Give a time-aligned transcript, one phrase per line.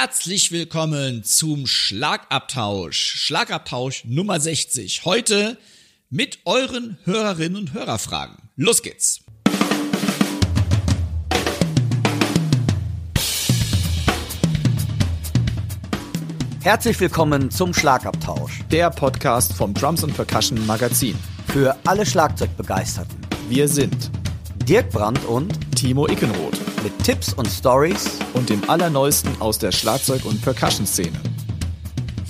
[0.00, 2.96] Herzlich willkommen zum Schlagabtausch.
[2.96, 5.04] Schlagabtausch Nummer 60.
[5.04, 5.58] Heute
[6.08, 8.36] mit euren Hörerinnen und Hörerfragen.
[8.54, 9.24] Los geht's.
[16.62, 18.60] Herzlich willkommen zum Schlagabtausch.
[18.70, 21.16] Der Podcast vom Drums und Percussion Magazin.
[21.48, 23.18] Für alle Schlagzeugbegeisterten.
[23.48, 24.12] Wir sind
[24.68, 30.24] Dirk Brandt und Timo Ickenroth mit Tipps und Stories und dem Allerneuesten aus der Schlagzeug-
[30.24, 31.20] und Percussion-Szene.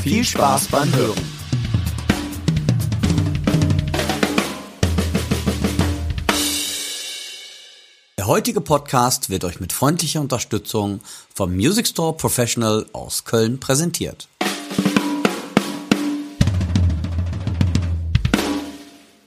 [0.03, 1.23] Viel Spaß beim Hören.
[8.19, 14.27] Der heutige Podcast wird euch mit freundlicher Unterstützung vom Music Store Professional aus Köln präsentiert.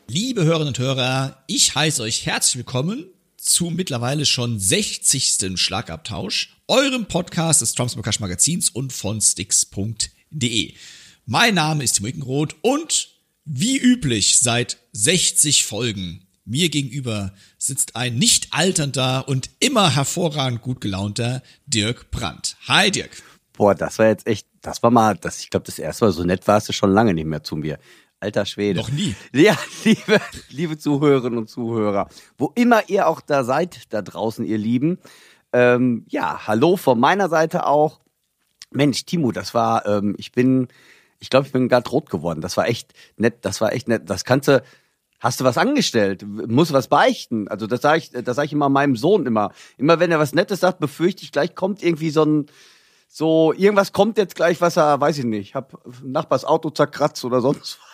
[0.08, 3.06] Liebe Hörerinnen und Hörer, ich heiße euch herzlich willkommen
[3.42, 5.60] zu mittlerweile schon 60.
[5.60, 10.74] Schlagabtausch, eurem Podcast des Trumps Percussion Magazins und von sticks.de.
[11.26, 13.10] Mein Name ist Timo Ickenroth und
[13.44, 20.82] wie üblich seit 60 Folgen mir gegenüber sitzt ein nicht alternder und immer hervorragend gut
[20.82, 22.58] gelaunter Dirk Brandt.
[22.68, 23.24] Hi Dirk.
[23.54, 26.24] Boah, das war jetzt echt, das war mal, das, ich glaube, das erste Mal so
[26.24, 27.80] nett warst du schon lange nicht mehr zu mir.
[28.22, 28.80] Alter Schwede.
[28.80, 29.16] Noch nie.
[29.34, 34.60] Ja, liebe, liebe Zuhörerinnen und Zuhörer, wo immer ihr auch da seid, da draußen, ihr
[34.60, 35.00] Lieben.
[35.54, 38.00] Ähm, ja, hallo von meiner Seite auch.
[38.70, 40.68] Mensch, Timo, das war, ähm, ich bin,
[41.20, 42.42] ich glaube, ich bin gerade rot geworden.
[42.42, 44.04] Das war echt nett, das war echt nett.
[44.10, 44.64] Das kannst du,
[45.20, 46.24] hast du was angestellt?
[46.24, 47.48] Muss was beichten?
[47.48, 49.52] Also das sage ich, das sage ich immer meinem Sohn immer.
[49.78, 52.46] Immer wenn er was Nettes sagt, befürchte ich, gleich kommt irgendwie so ein,
[53.08, 57.42] so, irgendwas kommt jetzt gleich, was er, weiß ich nicht, hab Nachbars Auto zerkratzt oder
[57.42, 57.91] sonst was.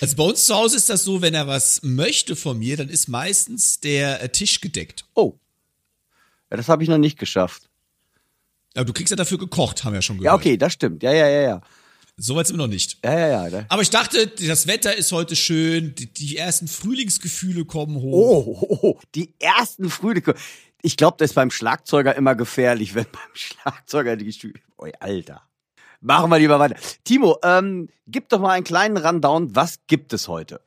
[0.00, 2.88] Also bei uns zu Hause ist das so, wenn er was möchte von mir, dann
[2.88, 5.04] ist meistens der äh, Tisch gedeckt.
[5.14, 5.34] Oh.
[6.50, 7.68] Ja, das habe ich noch nicht geschafft.
[8.74, 10.32] Aber du kriegst ja dafür gekocht, haben wir ja schon gehört.
[10.32, 11.02] Ja, okay, das stimmt.
[11.02, 11.60] Ja, ja, ja, ja.
[12.16, 12.98] Soweit sind wir noch nicht.
[13.04, 13.64] Ja, ja, ja.
[13.68, 18.46] Aber ich dachte, das Wetter ist heute schön, die, die ersten Frühlingsgefühle kommen hoch.
[18.46, 20.34] Oh, oh, oh, die ersten Frühlinge.
[20.82, 24.60] Ich glaube, das ist beim Schlagzeuger immer gefährlich, wenn beim Schlagzeuger die Gestühle.
[24.76, 25.42] Oh, Alter.
[26.02, 26.76] Machen wir lieber weiter.
[27.04, 29.54] Timo, ähm, gib doch mal einen kleinen Rundown.
[29.54, 30.62] Was gibt es heute?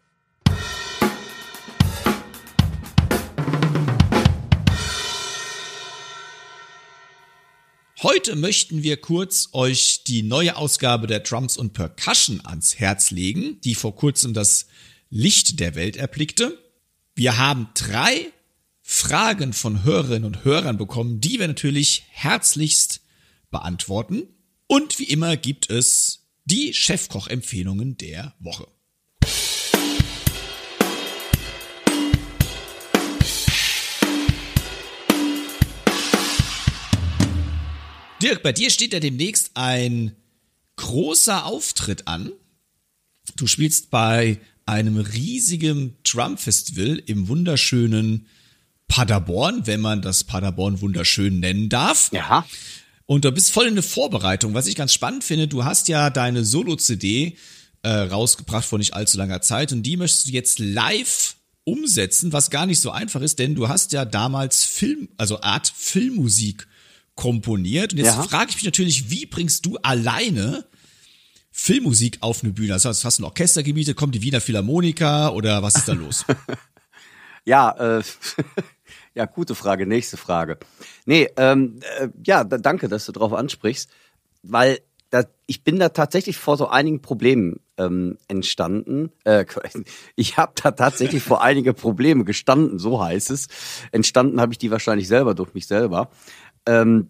[8.04, 13.60] Heute möchten wir kurz euch die neue Ausgabe der Drums und Percussion ans Herz legen,
[13.62, 14.68] die vor kurzem das
[15.10, 16.60] Licht der Welt erblickte.
[17.16, 18.32] Wir haben drei
[18.82, 23.02] Fragen von Hörerinnen und Hörern bekommen, die wir natürlich herzlichst
[23.50, 24.28] beantworten.
[24.76, 28.68] Und wie immer gibt es die Chefkoch-Empfehlungen der Woche.
[38.20, 40.16] Dirk, bei dir steht ja demnächst ein
[40.78, 42.32] großer Auftritt an.
[43.36, 48.26] Du spielst bei einem riesigen Drum-Festival im wunderschönen
[48.88, 52.10] Paderborn, wenn man das Paderborn wunderschön nennen darf.
[52.12, 52.48] Ja.
[53.06, 54.54] Und du bist voll in der Vorbereitung.
[54.54, 57.38] Was ich ganz spannend finde, du hast ja deine Solo-CD
[57.82, 62.50] äh, rausgebracht vor nicht allzu langer Zeit und die möchtest du jetzt live umsetzen, was
[62.50, 66.68] gar nicht so einfach ist, denn du hast ja damals Film, also Art Filmmusik
[67.16, 67.92] komponiert.
[67.94, 68.24] Und jetzt Ja.
[68.24, 70.66] frage ich mich natürlich, wie bringst du alleine
[71.52, 72.70] Filmmusik auf eine Bühne?
[72.70, 75.94] Das heißt, hast du ein Orchester gemietet, kommt die Wiener Philharmoniker oder was ist da
[75.94, 76.26] los?
[77.46, 78.02] Ja, äh,
[79.16, 79.86] ja, gute Frage.
[79.86, 80.58] Nächste Frage.
[81.06, 83.90] Nee, ähm, äh, ja, da, danke, dass du drauf ansprichst,
[84.42, 84.80] weil
[85.10, 89.12] da, ich bin da tatsächlich vor so einigen Problemen ähm, entstanden.
[89.24, 89.46] Äh,
[90.16, 93.48] ich habe da tatsächlich vor einige Probleme gestanden, so heißt es.
[93.92, 96.10] Entstanden habe ich die wahrscheinlich selber durch mich selber.
[96.66, 97.10] Ähm,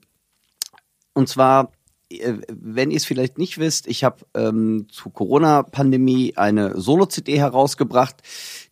[1.13, 1.72] und zwar,
[2.09, 8.22] äh, wenn ihr es vielleicht nicht wisst, ich habe ähm, zu Corona-Pandemie eine Solo-CD herausgebracht.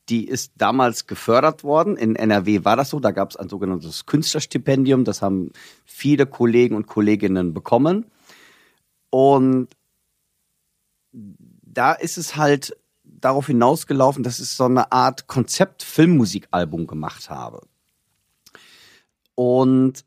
[0.10, 1.96] Die ist damals gefördert worden.
[1.96, 3.00] In NRW war das so.
[3.00, 5.06] Da gab es ein sogenanntes Künstlerstipendium.
[5.06, 5.52] Das haben
[5.86, 8.06] viele Kollegen und Kolleginnen bekommen.
[9.09, 9.70] Und
[11.14, 17.62] da ist es halt darauf hinausgelaufen, dass ich so eine Art Konzept-Filmmusikalbum gemacht habe.
[19.36, 20.06] Und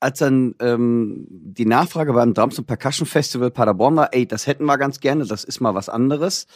[0.00, 4.64] als dann ähm, die Nachfrage beim Drums und Percussion Festival Paderborn war, ey, das hätten
[4.64, 6.46] wir ganz gerne, das ist mal was anderes.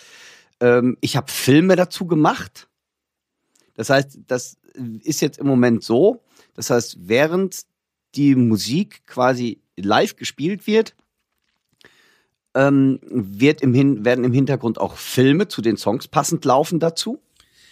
[0.61, 2.69] Ähm, ich habe Filme dazu gemacht.
[3.75, 4.56] Das heißt, das
[5.03, 6.23] ist jetzt im Moment so.
[6.55, 7.62] Das heißt, während
[8.14, 10.94] die Musik quasi live gespielt wird,
[12.55, 17.20] ähm, wird im Hin werden im Hintergrund auch Filme zu den Songs passend laufen dazu.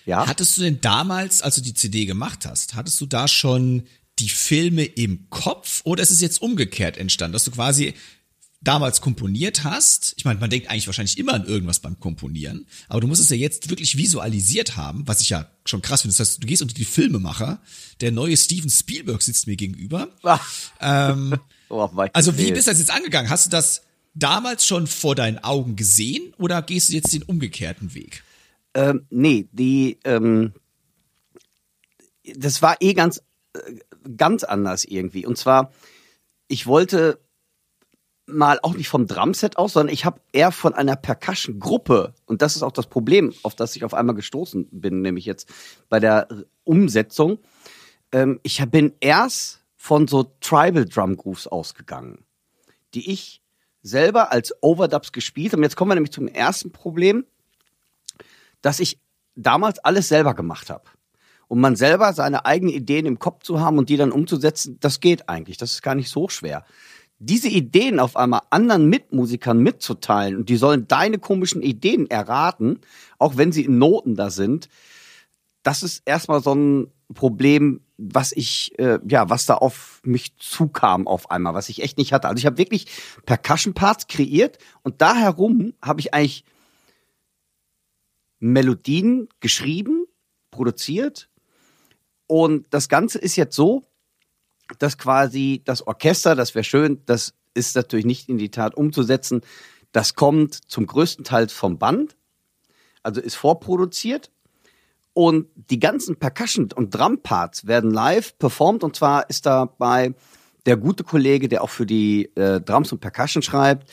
[0.04, 0.26] Ja.
[0.26, 3.84] Hattest du denn damals, als du die CD gemacht hast, hattest du da schon
[4.19, 7.94] die Filme im Kopf oder ist es jetzt umgekehrt entstanden, dass du quasi
[8.64, 10.14] damals komponiert hast?
[10.16, 13.31] Ich meine, man denkt eigentlich wahrscheinlich immer an irgendwas beim Komponieren, aber du musst es
[13.31, 16.16] ja jetzt wirklich visualisiert haben, was ich ja schon krass finde.
[16.16, 17.61] Das heißt, du gehst unter die Filmemacher,
[18.00, 20.08] der neue Steven Spielberg sitzt mir gegenüber.
[20.81, 21.34] ähm,
[21.70, 23.31] Oh, also wie bist du das jetzt angegangen?
[23.31, 23.82] Hast du das
[24.14, 28.22] damals schon vor deinen Augen gesehen oder gehst du jetzt den umgekehrten Weg?
[28.75, 30.52] Ähm, nee, die, ähm,
[32.37, 33.22] das war eh ganz,
[33.55, 33.75] äh,
[34.17, 35.26] ganz anders irgendwie.
[35.26, 35.72] Und zwar,
[36.49, 37.19] ich wollte
[38.26, 42.56] mal auch nicht vom Drumset aus, sondern ich habe eher von einer Percussion-Gruppe, und das
[42.56, 45.48] ist auch das Problem, auf das ich auf einmal gestoßen bin, nämlich jetzt
[45.88, 46.28] bei der
[46.64, 47.38] Umsetzung.
[48.12, 52.24] Ähm, ich bin erst von so Tribal Drum Grooves ausgegangen,
[52.94, 53.42] die ich
[53.82, 55.62] selber als Overdubs gespielt habe.
[55.62, 57.26] Jetzt kommen wir nämlich zum ersten Problem
[58.64, 58.98] dass ich
[59.36, 60.84] damals alles selber gemacht habe.
[61.48, 65.00] Und man selber seine eigenen Ideen im Kopf zu haben und die dann umzusetzen, das
[65.00, 65.58] geht eigentlich.
[65.58, 66.64] Das ist gar nicht so schwer.
[67.19, 72.81] Diese Ideen auf einmal anderen Mitmusikern mitzuteilen und die sollen deine komischen Ideen erraten,
[73.19, 74.69] auch wenn sie in Noten da sind,
[75.62, 81.06] das ist erstmal so ein Problem, was ich, äh, ja, was da auf mich zukam
[81.06, 82.28] auf einmal, was ich echt nicht hatte.
[82.28, 82.87] Also ich habe wirklich
[83.25, 86.44] Percussion-Parts kreiert und da herum habe ich eigentlich
[88.40, 90.06] Melodien geschrieben,
[90.50, 91.31] produziert.
[92.26, 93.87] Und das Ganze ist jetzt so,
[94.78, 99.43] dass quasi das Orchester, das wäre schön, das ist natürlich nicht in die Tat umzusetzen.
[99.93, 102.16] Das kommt zum größten Teil vom Band,
[103.02, 104.31] also ist vorproduziert.
[105.12, 108.82] Und die ganzen Percussion- und Drum-Parts werden live performt.
[108.82, 110.14] Und zwar ist dabei
[110.67, 113.88] der gute Kollege, der auch für die äh, Drums und Percussion schreibt.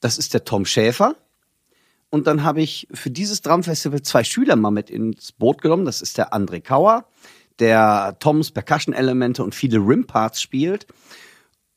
[0.00, 1.16] Das ist der Tom Schäfer.
[2.10, 5.84] Und dann habe ich für dieses Drumfestival zwei Schüler mal mit ins Boot genommen.
[5.84, 7.06] Das ist der André Kauer,
[7.58, 10.86] der Toms Percussion-Elemente und viele Rim-Parts spielt.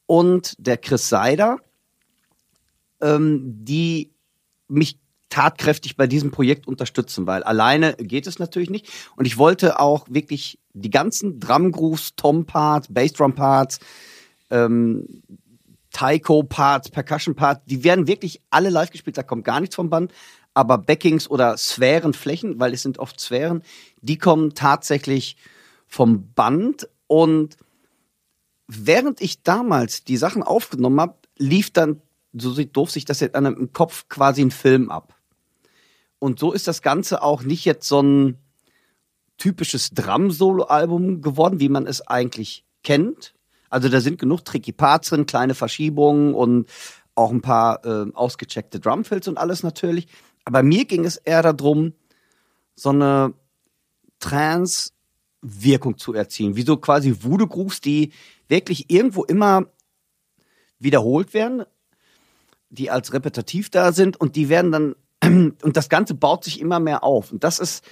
[0.06, 1.58] Und der Chris Seider,
[3.02, 4.14] ähm, die
[4.68, 5.00] mich
[5.30, 8.88] tatkräftig bei diesem Projekt unterstützen, weil alleine geht es natürlich nicht.
[9.16, 13.80] Und ich wollte auch wirklich die ganzen Drum-Grooves, Tom-Parts, Bass-Drum-Parts,
[14.52, 15.24] ähm,
[15.92, 20.12] Taiko-Parts, Percussion-Parts, die werden wirklich alle live gespielt, da kommt gar nichts vom Band.
[20.54, 23.64] Aber Backings oder Sphärenflächen, weil es sind oft Sphären,
[24.02, 25.38] die kommen tatsächlich
[25.94, 26.90] vom Band.
[27.06, 27.56] Und
[28.68, 32.02] während ich damals die Sachen aufgenommen habe, lief dann,
[32.34, 35.16] so doof sich das jetzt an im Kopf, quasi ein Film ab.
[36.18, 38.40] Und so ist das Ganze auch nicht jetzt so ein
[39.38, 43.36] typisches Drum-Solo-Album geworden, wie man es eigentlich kennt.
[43.70, 46.70] Also da sind genug tricky Parts drin, kleine Verschiebungen und
[47.14, 50.08] auch ein paar äh, ausgecheckte Drumfills und alles natürlich.
[50.46, 51.94] Aber mir ging es eher darum,
[52.76, 53.34] so eine
[55.44, 56.56] Trance-Wirkung zu erzielen.
[56.56, 58.12] Wie so quasi Voodoo-Grooves, die
[58.48, 59.66] wirklich irgendwo immer
[60.80, 61.64] wiederholt werden,
[62.70, 64.96] die als repetitiv da sind und die werden dann,
[65.62, 67.32] und das Ganze baut sich immer mehr auf.
[67.32, 67.84] Und das ist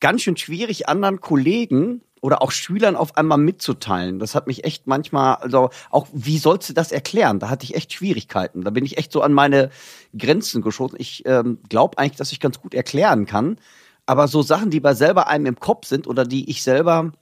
[0.00, 4.18] ganz schön schwierig, anderen Kollegen oder auch Schülern auf einmal mitzuteilen.
[4.18, 7.40] Das hat mich echt manchmal, also auch, wie sollst du das erklären?
[7.40, 8.62] Da hatte ich echt Schwierigkeiten.
[8.62, 9.70] Da bin ich echt so an meine
[10.16, 10.96] Grenzen geschossen.
[10.98, 13.58] Ich ähm, glaube eigentlich, dass ich ganz gut erklären kann.
[14.06, 17.12] Aber so Sachen, die bei selber einem im Kopf sind oder die ich selber,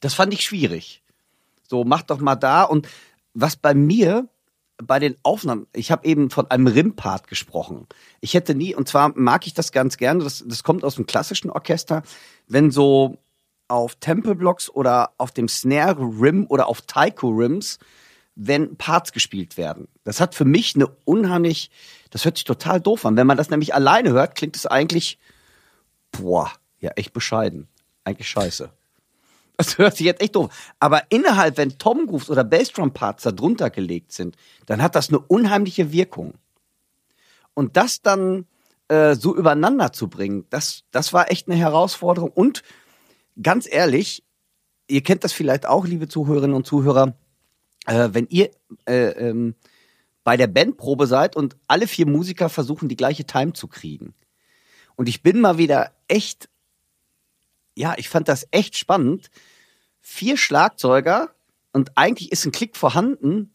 [0.00, 1.02] das fand ich schwierig.
[1.68, 2.62] So, mach doch mal da.
[2.62, 2.86] Und
[3.34, 4.28] was bei mir
[4.78, 7.86] bei den Aufnahmen, ich habe eben von einem Rim-Part gesprochen.
[8.20, 11.06] Ich hätte nie, und zwar mag ich das ganz gerne, das, das kommt aus dem
[11.06, 12.02] klassischen Orchester,
[12.46, 13.18] wenn so
[13.68, 17.78] auf Temple-Blocks oder auf dem Snare-Rim oder auf Taiko-Rims,
[18.34, 19.88] wenn Parts gespielt werden.
[20.04, 21.70] Das hat für mich eine unheimlich,
[22.10, 23.16] das hört sich total doof an.
[23.16, 25.18] Wenn man das nämlich alleine hört, klingt es eigentlich,
[26.18, 27.68] boah, ja, echt bescheiden.
[28.04, 28.70] Eigentlich scheiße.
[29.56, 30.50] Das hört sich jetzt echt doof.
[30.80, 35.08] Aber innerhalb, wenn Tom Grooves oder Bassdrum Parts da drunter gelegt sind, dann hat das
[35.08, 36.34] eine unheimliche Wirkung.
[37.54, 38.46] Und das dann
[38.88, 42.30] äh, so übereinander zu bringen, das, das war echt eine Herausforderung.
[42.30, 42.62] Und
[43.42, 44.22] ganz ehrlich,
[44.88, 47.16] ihr kennt das vielleicht auch, liebe Zuhörerinnen und Zuhörer,
[47.86, 48.50] äh, wenn ihr
[48.86, 49.54] äh, ähm,
[50.22, 54.14] bei der Bandprobe seid und alle vier Musiker versuchen, die gleiche Time zu kriegen.
[54.96, 56.48] Und ich bin mal wieder echt,
[57.74, 59.30] ja, ich fand das echt spannend.
[60.00, 61.30] Vier Schlagzeuger
[61.72, 63.52] und eigentlich ist ein Klick vorhanden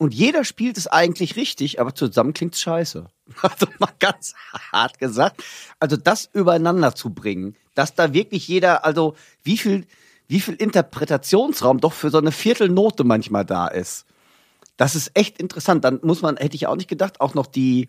[0.00, 3.06] und jeder spielt es eigentlich richtig, aber zusammen klingt's scheiße.
[3.42, 4.34] Also mal ganz
[4.72, 5.44] hart gesagt.
[5.78, 9.14] Also das übereinander zu bringen, dass da wirklich jeder, also
[9.44, 9.86] wie viel,
[10.26, 14.06] wie viel Interpretationsraum doch für so eine Viertelnote manchmal da ist.
[14.78, 15.84] Das ist echt interessant.
[15.84, 17.86] Dann muss man, hätte ich auch nicht gedacht, auch noch die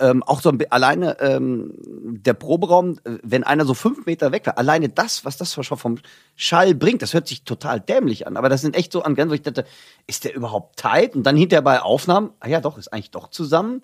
[0.00, 4.46] ähm, auch so ein, alleine ähm, der Proberaum, äh, wenn einer so fünf Meter weg
[4.46, 5.98] war, alleine das, was das schon vom
[6.34, 8.36] Schall bringt, das hört sich total dämlich an.
[8.36, 9.66] Aber das sind echt so an Grenzen, wo ich dachte,
[10.06, 11.14] ist der überhaupt tight?
[11.14, 13.82] Und dann hinterher bei Aufnahmen, ah ja doch, ist eigentlich doch zusammen.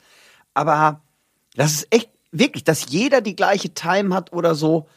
[0.55, 1.03] Aber
[1.55, 4.89] das ist echt wirklich, dass jeder die gleiche Time hat oder so.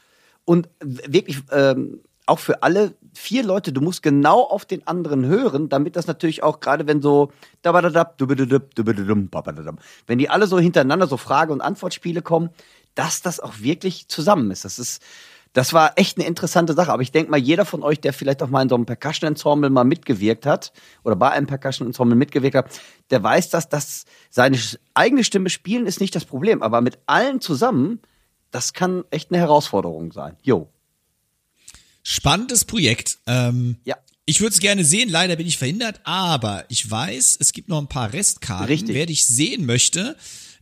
[0.45, 5.69] Und wirklich ähm, auch für alle vier Leute, du musst genau auf den anderen hören,
[5.69, 7.31] damit das natürlich auch, gerade wenn so,
[7.63, 7.93] wenn
[10.17, 12.49] die alle so hintereinander so Frage- und Antwortspiele kommen,
[12.95, 14.65] dass das auch wirklich zusammen ist.
[14.65, 15.01] Das ist,
[15.53, 16.91] das war echt eine interessante Sache.
[16.91, 19.69] Aber ich denke mal, jeder von euch, der vielleicht auch mal in so einem Percussion-Ensemble
[19.69, 20.71] mal mitgewirkt hat
[21.03, 24.57] oder bei einem Percussion-Ensemble mitgewirkt hat, der weiß, dass das seine
[24.93, 26.61] eigene Stimme spielen ist nicht das Problem.
[26.61, 28.01] Aber mit allen zusammen,
[28.51, 30.35] das kann echt eine Herausforderung sein.
[30.41, 30.69] Jo.
[32.09, 33.19] Spannendes Projekt.
[33.27, 33.95] Ähm, Ja.
[34.25, 37.79] Ich würde es gerne sehen, leider bin ich verhindert, aber ich weiß, es gibt noch
[37.79, 38.95] ein paar Restkarten, Richtig.
[38.95, 40.15] wer dich sehen möchte.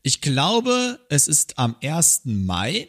[0.04, 2.22] Ich glaube, es ist am 1.
[2.26, 2.88] Mai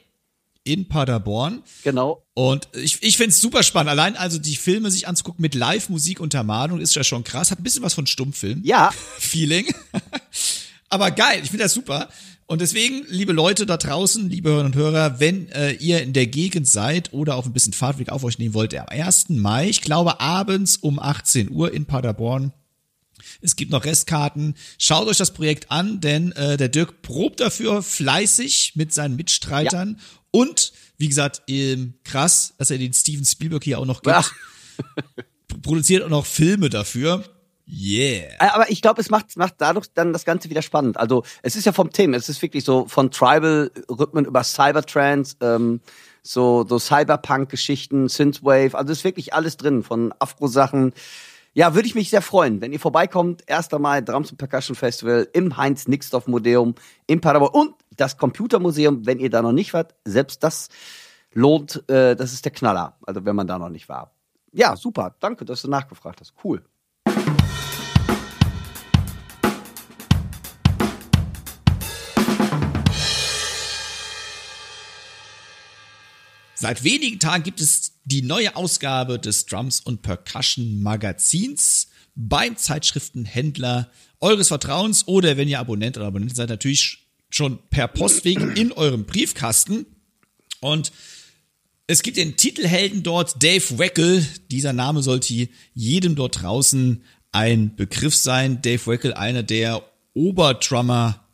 [0.65, 1.63] in Paderborn.
[1.83, 2.25] Genau.
[2.35, 3.91] Und ich, ich finde es super spannend.
[3.91, 7.51] Allein also die Filme sich anzugucken mit Live-Musik-Untermalung ist ja schon krass.
[7.51, 8.61] Hat ein bisschen was von Stummfilm.
[8.65, 9.67] Ja, Feeling.
[10.89, 12.09] Aber geil, ich finde das super.
[12.49, 16.27] Und deswegen, liebe Leute da draußen, liebe Hörerinnen und Hörer, wenn äh, ihr in der
[16.27, 19.29] Gegend seid oder auf ein bisschen Fahrtweg auf euch nehmen wollt, am 1.
[19.29, 22.55] Mai, ich glaube abends um 18 Uhr in Paderborn,
[23.43, 24.55] es gibt noch Restkarten.
[24.79, 30.01] Schaut euch das Projekt an, denn äh, der Dirk probt dafür fleißig mit seinen Mitstreitern.
[30.31, 34.17] Und, wie gesagt, ähm, krass, dass er den Steven Spielberg hier auch noch gibt.
[34.17, 34.25] Ja.
[35.63, 37.25] Produziert auch noch Filme dafür.
[37.71, 38.33] Yeah.
[38.39, 40.97] Äh, Aber ich glaube, es macht, macht dadurch dann das Ganze wieder spannend.
[40.97, 45.81] Also es ist ja vom Thema, es ist wirklich so von Tribal-Rhythmen über Cybertrance, ähm,
[46.23, 50.93] so, so Cyberpunk-Geschichten, Synthwave, also ist wirklich alles drin, von Afro-Sachen.
[51.55, 53.51] Ja, würde ich mich sehr freuen, wenn ihr vorbeikommt.
[53.51, 53.71] 1.
[53.79, 56.75] Mai, Drums und Percussion Festival im Heinz-Nixdorf-Museum
[57.07, 60.69] in Paderborn und das Computermuseum, wenn ihr da noch nicht wart, selbst das
[61.33, 64.13] lohnt, äh, das ist der Knaller, also wenn man da noch nicht war.
[64.53, 66.33] Ja, super, danke, dass du nachgefragt hast.
[66.43, 66.63] Cool.
[76.61, 81.87] Seit wenigen Tagen gibt es die neue Ausgabe des Drums und Percussion Magazins
[82.17, 88.41] beim Zeitschriftenhändler eures Vertrauens oder wenn ihr Abonnent oder Abonnent seid, natürlich schon per Postweg
[88.57, 89.87] in eurem Briefkasten.
[90.59, 90.91] Und
[91.87, 94.27] es gibt den Titelhelden dort, Dave Weckel.
[94.51, 98.63] Dieser Name sollte jedem dort draußen ein Begriff sein.
[98.63, 101.28] Dave Weckel, einer der Oberdrummer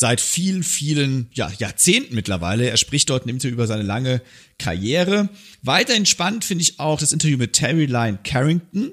[0.00, 2.70] seit vielen, vielen ja, Jahrzehnten mittlerweile.
[2.70, 4.22] Er spricht dort im Interview über seine lange
[4.56, 5.28] Karriere.
[5.62, 8.92] Weiterhin spannend finde ich auch das Interview mit Terry Lyne Carrington,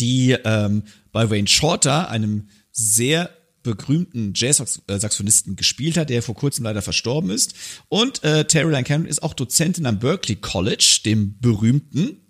[0.00, 0.82] die ähm,
[1.12, 3.30] bei Wayne Shorter, einem sehr
[3.62, 7.54] berühmten Jazz-Saxophonisten gespielt hat, der vor kurzem leider verstorben ist.
[7.88, 12.22] Und äh, Terry Lyne Carrington ist auch Dozentin am Berkeley College, dem berühmten.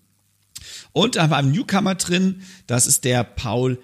[0.93, 3.81] Und da haben wir einen Newcomer drin, das ist der Paul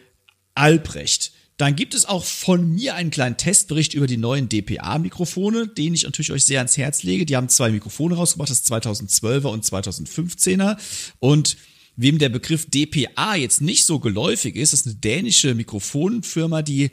[0.55, 1.33] Albrecht.
[1.57, 6.03] Dann gibt es auch von mir einen kleinen Testbericht über die neuen DPA-Mikrofone, den ich
[6.03, 7.27] natürlich euch sehr ans Herz lege.
[7.27, 10.77] Die haben zwei Mikrofone rausgebracht, das 2012er und 2015er.
[11.21, 11.57] Und
[11.97, 16.91] wem der Begriff DPA jetzt nicht so geläufig ist, das ist eine dänische Mikrofonfirma, die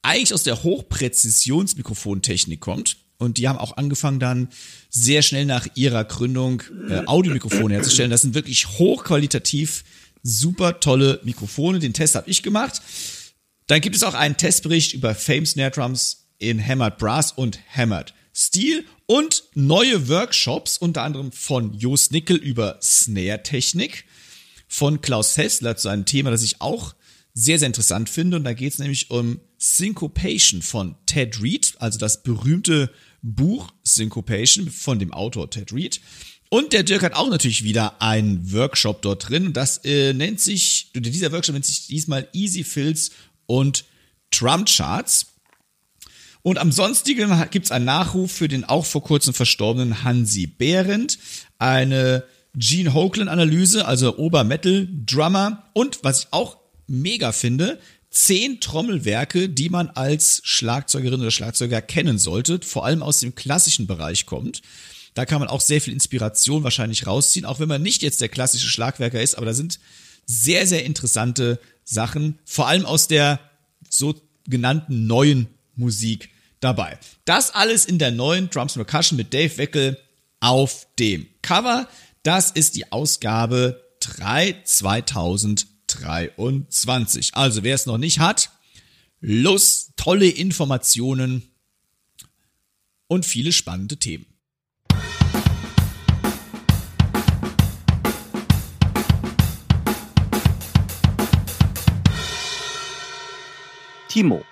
[0.00, 2.96] eigentlich aus der Hochpräzisionsmikrofontechnik kommt.
[3.18, 4.48] Und die haben auch angefangen dann
[4.88, 8.10] sehr schnell nach ihrer Gründung äh, Audiemikrofone herzustellen.
[8.10, 9.84] Das sind wirklich hochqualitativ
[10.22, 11.78] super tolle Mikrofone.
[11.78, 12.80] Den Test habe ich gemacht.
[13.66, 18.12] Dann gibt es auch einen Testbericht über Fame Snare Drums in Hammered Brass und Hammered
[18.34, 24.04] Steel und neue Workshops, unter anderem von Jost Nickel über Snare-Technik,
[24.66, 26.94] von Klaus Hessler zu einem Thema, das ich auch
[27.32, 28.36] sehr, sehr interessant finde.
[28.36, 32.90] Und da geht es nämlich um Syncopation von Ted Reed, also das berühmte
[33.22, 36.00] Buch Syncopation von dem Autor Ted Reed.
[36.50, 39.52] Und der Dirk hat auch natürlich wieder einen Workshop dort drin.
[39.52, 43.10] Das äh, nennt sich, dieser Workshop nennt sich diesmal Easy Fills
[43.46, 43.84] und
[44.30, 45.26] Drum Charts.
[46.42, 51.18] Und am sonstigen gibt's einen Nachruf für den auch vor kurzem verstorbenen Hansi Behrendt,
[51.58, 52.24] eine
[52.54, 60.40] Gene Hoagland-Analyse, also Obermetal-Drummer und was ich auch mega finde, zehn Trommelwerke, die man als
[60.44, 64.62] Schlagzeugerin oder Schlagzeuger kennen sollte, vor allem aus dem klassischen Bereich kommt.
[65.14, 68.28] Da kann man auch sehr viel Inspiration wahrscheinlich rausziehen, auch wenn man nicht jetzt der
[68.28, 69.80] klassische Schlagwerker ist, aber da sind
[70.26, 73.40] sehr, sehr interessante Sachen, vor allem aus der
[73.88, 76.98] sogenannten neuen Musik dabei.
[77.24, 80.00] Das alles in der neuen Drums Percussion mit Dave Weckel
[80.40, 81.88] auf dem Cover.
[82.22, 87.34] Das ist die Ausgabe 3 2023.
[87.34, 88.50] Also wer es noch nicht hat,
[89.20, 91.44] los, tolle Informationen
[93.06, 94.26] und viele spannende Themen.
[104.14, 104.44] Timo,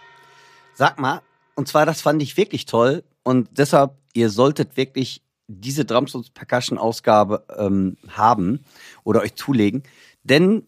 [0.74, 1.22] sag mal,
[1.54, 6.34] und zwar, das fand ich wirklich toll und deshalb, ihr solltet wirklich diese Drums und
[6.34, 8.64] Percussion Ausgabe ähm, haben
[9.04, 9.84] oder euch zulegen,
[10.24, 10.66] denn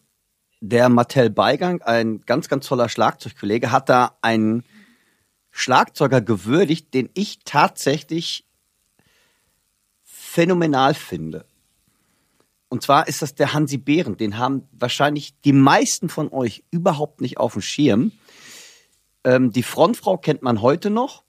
[0.61, 4.63] der Mattel Beigang, ein ganz, ganz toller Schlagzeugkollege, hat da einen
[5.51, 8.45] Schlagzeuger gewürdigt, den ich tatsächlich
[10.05, 11.43] phänomenal finde.
[12.69, 14.21] Und zwar ist das der Hansi Behrendt.
[14.21, 18.13] Den haben wahrscheinlich die meisten von euch überhaupt nicht auf dem Schirm.
[19.25, 21.23] Ähm, die Frontfrau kennt man heute noch.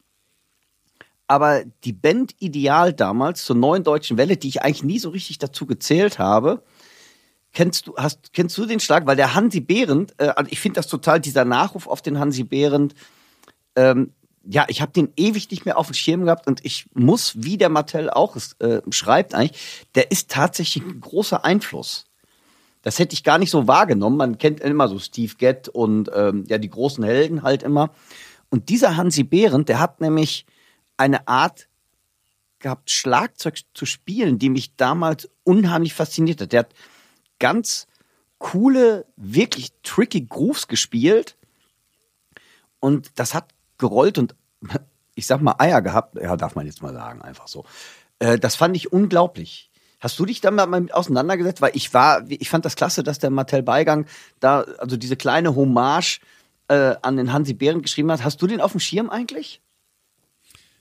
[1.27, 5.39] Aber die Band Ideal damals zur neuen deutschen Welle, die ich eigentlich nie so richtig
[5.39, 6.63] dazu gezählt habe,
[7.53, 9.07] kennst du, hast, kennst du den Schlag?
[9.07, 12.45] Weil der Hansi Behrendt, äh, also ich finde das total, dieser Nachruf auf den Hansi
[12.45, 12.95] Behrendt,
[13.75, 14.13] ähm,
[14.49, 17.57] ja, ich habe den ewig nicht mehr auf dem Schirm gehabt und ich muss, wie
[17.57, 22.06] der Martell auch äh, schreibt eigentlich, der ist tatsächlich ein großer Einfluss.
[22.87, 24.17] Das hätte ich gar nicht so wahrgenommen.
[24.17, 27.91] Man kennt immer so Steve Gett und ähm, ja die großen Helden halt immer.
[28.49, 30.47] Und dieser Hansi Behrendt, der hat nämlich
[30.97, 31.67] eine Art
[32.61, 36.53] gehabt, Schlagzeug zu spielen, die mich damals unheimlich fasziniert hat.
[36.53, 36.75] Der hat
[37.41, 37.89] ganz
[38.39, 41.37] coole, wirklich tricky Grooves gespielt
[42.79, 44.37] und das hat gerollt und
[45.17, 46.15] ich sag mal Eier gehabt.
[46.23, 47.65] Ja, darf man jetzt mal sagen, einfach so.
[48.21, 49.73] Äh, das fand ich unglaublich.
[50.07, 51.61] Hast du dich da mal mit auseinandergesetzt?
[51.61, 54.07] Weil ich war, ich fand das klasse, dass der Martell Beigang
[54.39, 56.21] da, also diese kleine Hommage
[56.69, 58.23] äh, an den Hansi Behren geschrieben hat.
[58.23, 59.61] Hast du den auf dem Schirm eigentlich?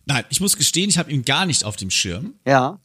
[0.05, 2.35] Nein, ich muss gestehen, ich habe ihn gar nicht auf dem Schirm.
[2.45, 2.79] Ja.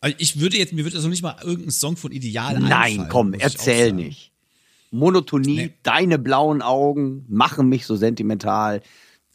[0.00, 3.08] Also ich würde jetzt, mir würde also nicht mal irgendein Song von Ideal Nein, einfallen.
[3.08, 4.30] komm, erzähl nicht.
[4.90, 5.74] Monotonie, Nee.
[5.84, 8.82] deine blauen Augen machen mich so sentimental.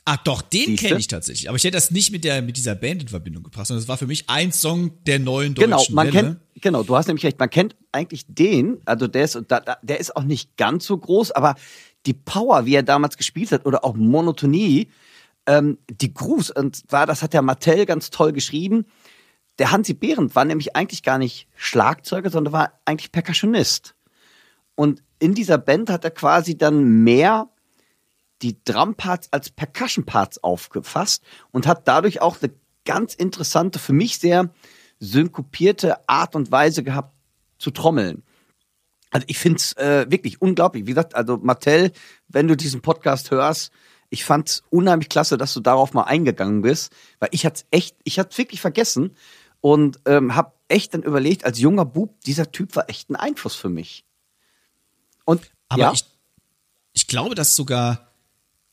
[0.06, 1.48] Ah, doch, den kenne ich tatsächlich.
[1.48, 3.88] Aber ich hätte das nicht mit der mit dieser Band in Verbindung gebracht, sondern das
[3.88, 6.20] war für mich ein Song der neuen deutschen Genau, man Welle.
[6.22, 9.40] kennt, genau, du hast nämlich recht, man kennt eigentlich den, also der ist,
[9.82, 11.56] der ist auch nicht ganz so groß, aber
[12.06, 14.90] die Power, wie er damals gespielt hat, oder auch Monotonie,
[15.46, 18.86] ähm, die Grooves, und zwar, das hat der Martell ganz toll geschrieben.
[19.60, 23.96] Der Hansi Behrendt war nämlich eigentlich gar nicht Schlagzeuger, sondern war eigentlich Percussionist.
[24.76, 27.48] Und in dieser Band hat er quasi dann mehr
[28.44, 32.54] die Drumparts als Percussion-Parts aufgefasst und hat dadurch auch eine
[32.86, 34.50] ganz interessante, für mich sehr
[35.00, 37.14] synkopierte Art und Weise gehabt
[37.58, 38.24] zu trommeln.
[39.12, 40.86] Also ich finde es äh, wirklich unglaublich.
[40.86, 41.92] Wie gesagt, also Martell,
[42.28, 43.72] wenn du diesen Podcast hörst,
[44.10, 48.20] ich fand's unheimlich klasse, dass du darauf mal eingegangen bist, weil ich hat's echt, ich
[48.20, 49.16] hatte wirklich vergessen
[49.62, 53.56] und ähm, habe echt dann überlegt, als junger Bub, dieser Typ war echt ein Einfluss
[53.56, 54.06] für mich.
[55.26, 56.06] Und Aber ja, ich,
[56.94, 58.13] ich glaube, dass sogar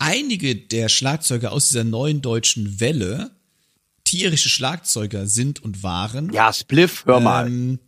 [0.01, 3.31] einige der Schlagzeuger aus dieser neuen deutschen Welle
[4.05, 6.33] tierische Schlagzeuger sind und waren.
[6.33, 7.47] ja, Spliff, hör mal.
[7.47, 7.79] Ähm,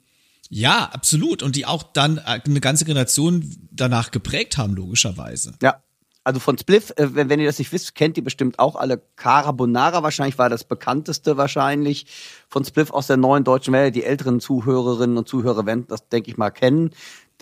[0.49, 1.43] ja, absolut.
[1.43, 5.55] Und die auch dann äh, eine ganze Generation danach geprägt haben, logischerweise.
[5.63, 5.83] Ja.
[6.25, 9.03] Also von Spliff, äh, wenn, wenn ihr das nicht wisst, kennt ihr bestimmt auch alle.
[9.17, 12.07] Carabonara wahrscheinlich war das bekannteste wahrscheinlich
[12.49, 13.91] von Spliff aus der neuen deutschen Welle.
[13.91, 16.91] Die älteren Zuhörerinnen und Zuhörer werden das, denke ich mal, kennen.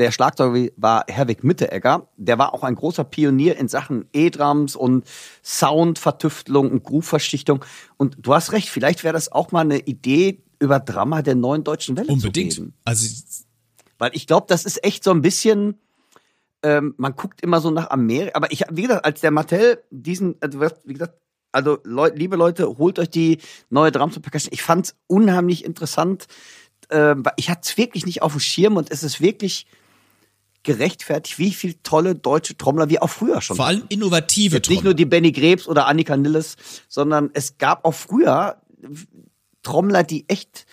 [0.01, 2.09] Der Schlagzeuger war Herwig Mitteegger.
[2.17, 5.05] Der war auch ein großer Pionier in Sachen E-Drums und
[5.45, 7.63] Soundvertüftelung und Groove-Verschichtung.
[7.99, 11.65] Und du hast recht, vielleicht wäre das auch mal eine Idee, über Drama der neuen
[11.65, 12.57] deutschen Welle zu Unbedingt.
[12.57, 12.73] reden.
[12.83, 13.07] Also
[13.99, 15.79] Weil ich glaube, das ist echt so ein bisschen,
[16.63, 18.33] ähm, man guckt immer so nach Amerika.
[18.37, 21.15] Aber ich, wie gesagt, als der Mattel diesen, also wie gesagt,
[21.53, 23.37] also Leute, liebe Leute, holt euch die
[23.69, 24.55] neue Drums und Percussion.
[24.55, 26.27] Ich fand's unheimlich interessant.
[26.89, 29.67] Ähm, ich hatte es wirklich nicht auf dem Schirm und es ist wirklich
[30.63, 34.79] gerechtfertigt, wie viel tolle deutsche Trommler wir auch früher schon vor allem innovative Jetzt nicht
[34.79, 34.91] Trommler.
[34.91, 36.57] nur die Benny Krebs oder Annika Nilles,
[36.89, 38.61] sondern es gab auch früher
[39.63, 40.67] Trommler, die echt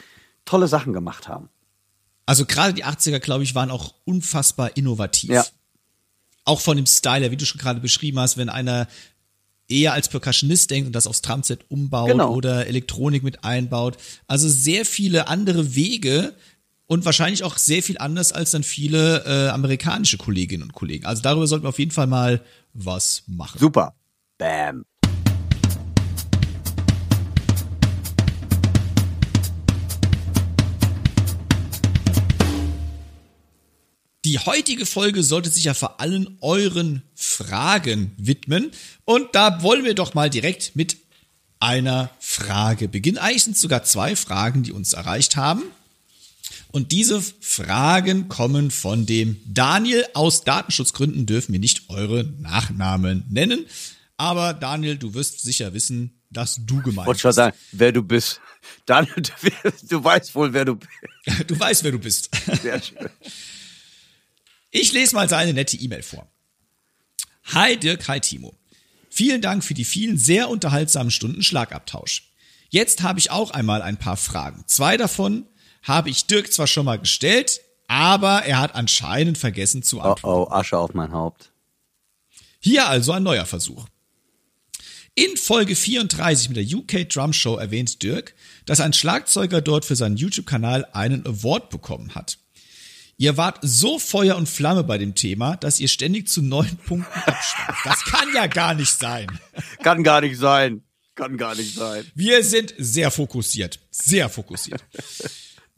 [0.45, 1.49] tolle Sachen gemacht haben.
[2.25, 5.29] Also gerade die 80er, glaube ich, waren auch unfassbar innovativ.
[5.29, 5.45] Ja.
[6.43, 8.87] Auch von dem Style her, wie du schon gerade beschrieben hast, wenn einer
[9.69, 12.33] eher als Percussionist denkt und das aufs Drumset umbaut Genau.
[12.33, 13.97] oder Elektronik mit einbaut.
[14.27, 16.33] Also sehr viele andere Wege
[16.87, 21.05] und wahrscheinlich auch sehr viel anders als dann viele äh, amerikanische Kolleginnen und Kollegen.
[21.05, 22.41] Also darüber sollten wir auf jeden Fall mal
[22.73, 23.59] was machen.
[23.59, 23.93] Super.
[24.37, 24.83] Bam.
[34.25, 38.71] Die heutige Folge sollte sich ja vor allen euren Fragen widmen.
[39.05, 40.97] Und da wollen wir doch mal direkt mit
[41.61, 43.17] einer Frage beginnen.
[43.17, 45.63] Eigentlich sind es sogar zwei Fragen, die uns erreicht haben.
[46.77, 50.05] Und diese Fragen kommen von dem Daniel.
[50.13, 53.65] Aus Datenschutzgründen dürfen wir nicht eure Nachnamen nennen.
[54.15, 57.35] Aber Daniel, du wirst sicher wissen, dass du gemeint Wollte schon bist.
[57.35, 58.41] sagen, wer du bist.
[58.85, 59.31] Daniel, du,
[59.89, 60.91] du weißt wohl, wer du bist.
[61.47, 62.29] Du weißt, wer du bist.
[62.61, 63.09] Sehr schön.
[64.69, 66.31] Ich lese mal seine nette E-Mail vor.
[67.55, 68.55] Hi Dirk, hi Timo.
[69.09, 72.31] Vielen Dank für die vielen sehr unterhaltsamen Stunden Schlagabtausch.
[72.69, 74.63] Jetzt habe ich auch einmal ein paar Fragen.
[74.67, 75.47] Zwei davon
[75.83, 80.51] habe ich Dirk zwar schon mal gestellt, aber er hat anscheinend vergessen zu Oh, antworten.
[80.51, 81.51] oh, Asche auf mein Haupt.
[82.59, 83.85] Hier also ein neuer Versuch.
[85.15, 88.35] In Folge 34 mit der UK Drum Show erwähnt Dirk,
[88.65, 92.37] dass ein Schlagzeuger dort für seinen YouTube-Kanal einen Award bekommen hat.
[93.19, 97.19] Ihr wart so Feuer und Flamme bei dem Thema, dass ihr ständig zu neun Punkten
[97.25, 97.79] abschweift.
[97.83, 99.27] Das kann ja gar nicht sein.
[99.81, 100.83] Kann gar nicht sein.
[101.15, 102.05] Kann gar nicht sein.
[102.13, 103.79] Wir sind sehr fokussiert.
[103.89, 104.83] Sehr fokussiert.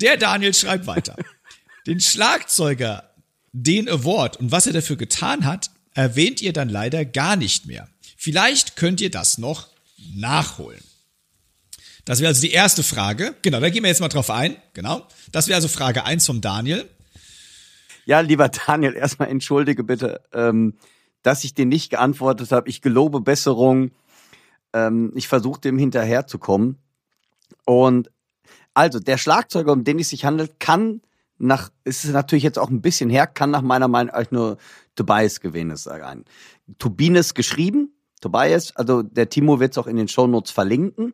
[0.02, 1.16] Der Daniel schreibt weiter.
[1.88, 3.10] Den Schlagzeuger,
[3.52, 7.88] den Award und was er dafür getan hat, erwähnt ihr dann leider gar nicht mehr.
[8.16, 9.70] Vielleicht könnt ihr das noch
[10.14, 10.84] nachholen.
[12.06, 13.36] Das wäre also die erste Frage.
[13.42, 14.56] Genau, da gehen wir jetzt mal drauf ein.
[14.74, 15.08] Genau.
[15.32, 16.90] Das wäre also Frage eins vom Daniel.
[18.06, 20.76] Ja, lieber Daniel, erstmal entschuldige bitte, ähm,
[21.22, 22.70] dass ich dir nicht geantwortet habe.
[22.70, 23.92] Ich gelobe Besserung.
[24.74, 26.78] Ähm, ich versuche dem hinterherzukommen.
[27.66, 28.10] Und
[28.74, 31.02] also, der Schlagzeuger, um den es sich handelt, kann
[31.38, 34.58] nach, es ist natürlich jetzt auch ein bisschen her, kann nach meiner Meinung eigentlich nur
[34.96, 36.26] Tobias gewesen sein.
[36.78, 41.14] Tobines geschrieben, Tobias, also der Timo wird es auch in den Shownotes verlinken.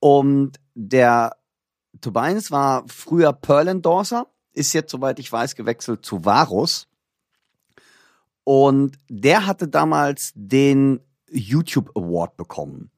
[0.00, 1.36] Und der
[2.00, 6.86] Tobias war früher Pearl Endorser, ist jetzt, soweit ich weiß, gewechselt zu Varus.
[8.44, 12.90] Und der hatte damals den YouTube Award bekommen.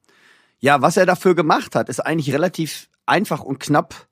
[0.59, 4.07] Ja, was er dafür gemacht hat, ist eigentlich relativ einfach und knapp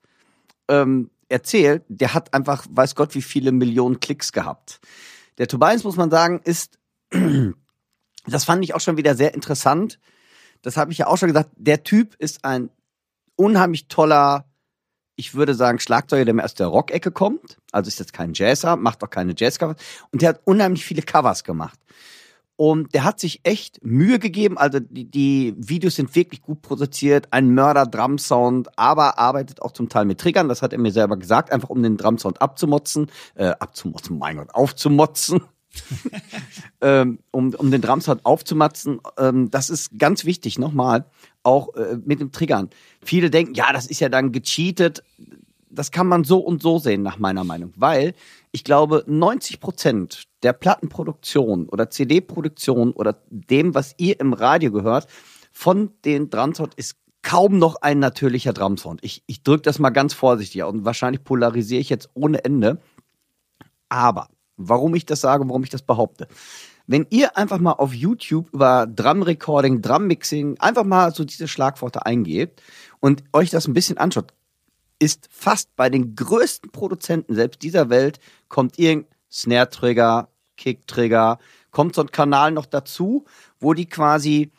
[0.68, 1.82] ähm, erzählt.
[1.88, 4.80] Der hat einfach, weiß Gott, wie viele Millionen Klicks gehabt.
[5.38, 6.78] Der Tobias, muss man sagen, ist,
[8.26, 9.98] das fand ich auch schon wieder sehr interessant.
[10.62, 11.50] Das habe ich ja auch schon gesagt.
[11.56, 12.68] Der Typ ist ein
[13.36, 14.44] unheimlich toller,
[15.16, 17.56] ich würde sagen, Schlagzeuger, der mehr aus der Rock-Ecke kommt.
[17.72, 19.76] Also ist jetzt kein Jazzer, macht auch keine Jazz-Covers.
[20.12, 21.78] Und der hat unheimlich viele Covers gemacht.
[22.60, 24.58] Und der hat sich echt Mühe gegeben.
[24.58, 27.28] Also die, die Videos sind wirklich gut produziert.
[27.30, 30.50] Ein Mörder-Drum-Sound, aber arbeitet auch zum Teil mit Triggern.
[30.50, 33.10] Das hat er mir selber gesagt, einfach um den Drum-Sound abzumotzen.
[33.34, 35.40] Äh, abzumotzen, mein Gott, aufzumotzen.
[36.82, 39.00] ähm, um, um den Drumsound aufzumatzen.
[39.16, 41.06] Ähm, das ist ganz wichtig, nochmal,
[41.42, 42.68] auch äh, mit dem Triggern.
[43.00, 45.02] Viele denken, ja, das ist ja dann gecheatet.
[45.70, 48.12] Das kann man so und so sehen, nach meiner Meinung, weil
[48.52, 55.06] ich glaube, 90 Prozent der Plattenproduktion oder CD-Produktion oder dem, was ihr im Radio gehört,
[55.52, 59.00] von den Drumsound ist kaum noch ein natürlicher Drumsound.
[59.02, 62.80] Ich, ich drücke das mal ganz vorsichtig und wahrscheinlich polarisiere ich jetzt ohne Ende.
[63.88, 66.28] Aber warum ich das sage, warum ich das behaupte.
[66.86, 71.46] Wenn ihr einfach mal auf YouTube über Drum Recording, Drum Mixing einfach mal so diese
[71.46, 72.62] Schlagworte eingebt
[73.00, 74.32] und euch das ein bisschen anschaut,
[74.98, 81.38] ist fast bei den größten Produzenten selbst dieser Welt kommt irgendein Snare-Trigger, Kick-Trigger,
[81.70, 83.24] kommt so ein Kanal noch dazu,
[83.58, 84.50] wo die quasi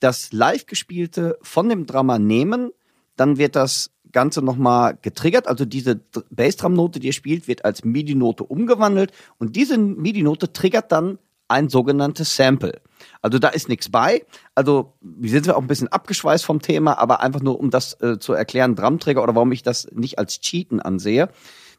[0.00, 2.70] das live gespielte von dem Drummer nehmen,
[3.16, 5.46] dann wird das Ganze nochmal getriggert.
[5.46, 11.18] Also diese Bassdrum-Note, die ihr spielt, wird als MIDI-Note umgewandelt und diese MIDI-Note triggert dann
[11.48, 12.80] ein sogenanntes Sample.
[13.20, 14.24] Also da ist nichts bei.
[14.54, 18.00] Also wir sind zwar auch ein bisschen abgeschweißt vom Thema, aber einfach nur um das
[18.00, 21.28] äh, zu erklären, Drumträger oder warum ich das nicht als Cheaten ansehe.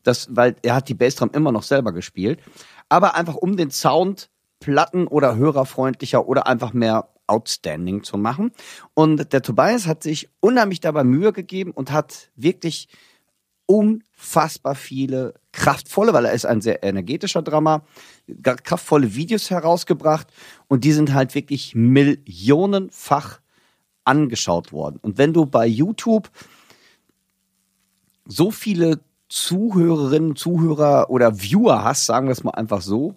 [0.03, 2.39] Das, weil er hat die Bassdrum immer noch selber gespielt.
[2.89, 8.51] Aber einfach um den Sound platten- oder hörerfreundlicher oder einfach mehr outstanding zu machen.
[8.93, 12.87] Und der Tobias hat sich unheimlich dabei Mühe gegeben und hat wirklich
[13.65, 17.85] unfassbar viele kraftvolle, weil er ist ein sehr energetischer Drummer,
[18.41, 20.27] kraftvolle Videos herausgebracht
[20.67, 23.39] und die sind halt wirklich millionenfach
[24.03, 24.99] angeschaut worden.
[25.01, 26.29] Und wenn du bei YouTube
[28.25, 28.99] so viele
[29.33, 33.15] Zuhörerinnen, Zuhörer oder Viewer hast, sagen wir es mal einfach so,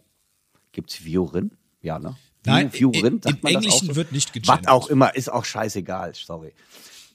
[0.72, 1.50] gibt's Viewerin?
[1.82, 2.16] Ja, ne?
[2.46, 3.96] Nein, Viewerin, im, sagt im man das auch Englischen so?
[3.96, 4.68] wird nicht Was gegendert.
[4.68, 6.54] auch immer, ist auch scheißegal, sorry.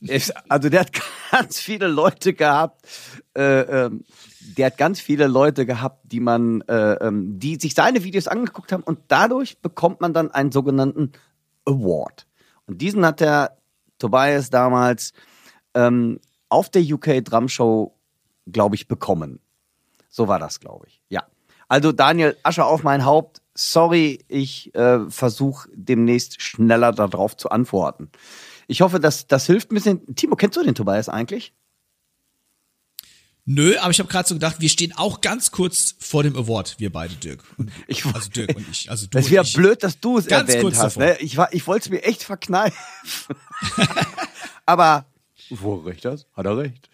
[0.02, 0.92] Ist, also der hat
[1.32, 2.88] ganz viele Leute gehabt,
[3.36, 4.04] äh, ähm,
[4.56, 8.72] der hat ganz viele Leute gehabt, die man, äh, ähm, die sich seine Videos angeguckt
[8.72, 11.14] haben und dadurch bekommt man dann einen sogenannten
[11.66, 12.28] Award.
[12.68, 13.58] Und diesen hat der
[13.98, 15.14] Tobias damals
[15.74, 17.96] ähm, auf der UK Drum Show,
[18.48, 19.40] glaube ich, bekommen.
[20.10, 21.02] So war das, glaube ich.
[21.10, 21.26] Ja.
[21.68, 23.42] Also Daniel, Asche auf mein Haupt.
[23.54, 28.10] Sorry, ich äh, versuche demnächst schneller darauf zu antworten.
[28.68, 30.16] Ich hoffe, dass das hilft ein bisschen.
[30.16, 31.54] Timo, kennst du den Tobias eigentlich?
[33.46, 36.76] Nö, aber ich habe gerade so gedacht, wir stehen auch ganz kurz vor dem Award,
[36.78, 37.44] wir beide, Dirk.
[37.58, 38.90] Und, Ich- also Dirk und ich.
[38.90, 40.98] Also du Das wäre blöd, dass du es Ganz erwähnt kurz hast.
[40.98, 41.18] Ne?
[41.20, 42.78] Ich, war- ich wollte es mir echt verkneifen.
[44.66, 45.06] Aber
[45.50, 46.90] wo recht hat, hat er recht.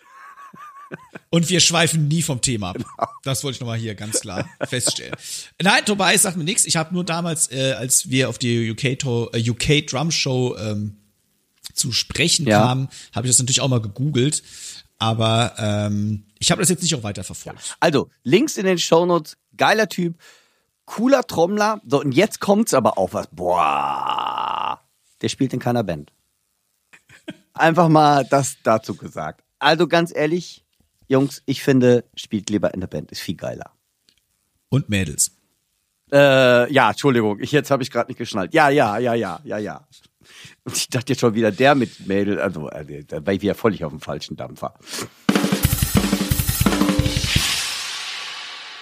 [1.29, 2.85] Und wir schweifen nie vom Thema Genau.
[2.97, 3.11] ab.
[3.23, 5.15] Das wollte ich nochmal hier ganz klar feststellen.
[5.61, 6.65] Nein, Tobias sagt mir nichts.
[6.65, 8.83] Ich habe nur damals, äh, als wir auf die UK,
[9.33, 10.97] äh, UK Drum Show ähm,
[11.73, 12.59] zu sprechen Ja.
[12.61, 14.41] kamen, habe ich das natürlich auch mal gegoogelt.
[14.99, 17.75] Aber ähm, ich habe das jetzt nicht auch weiter verfolgt.
[17.79, 20.17] Also, Links in den Shownotes, geiler Typ,
[20.85, 21.81] cooler Trommler.
[21.85, 23.27] So, und jetzt kommt's aber auch was.
[23.31, 24.81] Boah,
[25.21, 26.11] der spielt in keiner Band.
[27.53, 29.43] Einfach mal das dazu gesagt.
[29.59, 30.63] Also ganz ehrlich,
[31.07, 33.71] Jungs, ich finde, spielt lieber in der Band, ist viel geiler.
[34.69, 35.31] Und Mädels.
[36.11, 38.53] Äh, ja, Entschuldigung, ich, jetzt habe ich gerade nicht geschnallt.
[38.53, 39.87] Ja, ja, ja, ja, ja, ja.
[40.65, 43.55] Und ich dachte jetzt schon wieder der mit Mädel, also äh, da war ich wieder
[43.55, 44.73] völlig auf dem falschen Dampfer.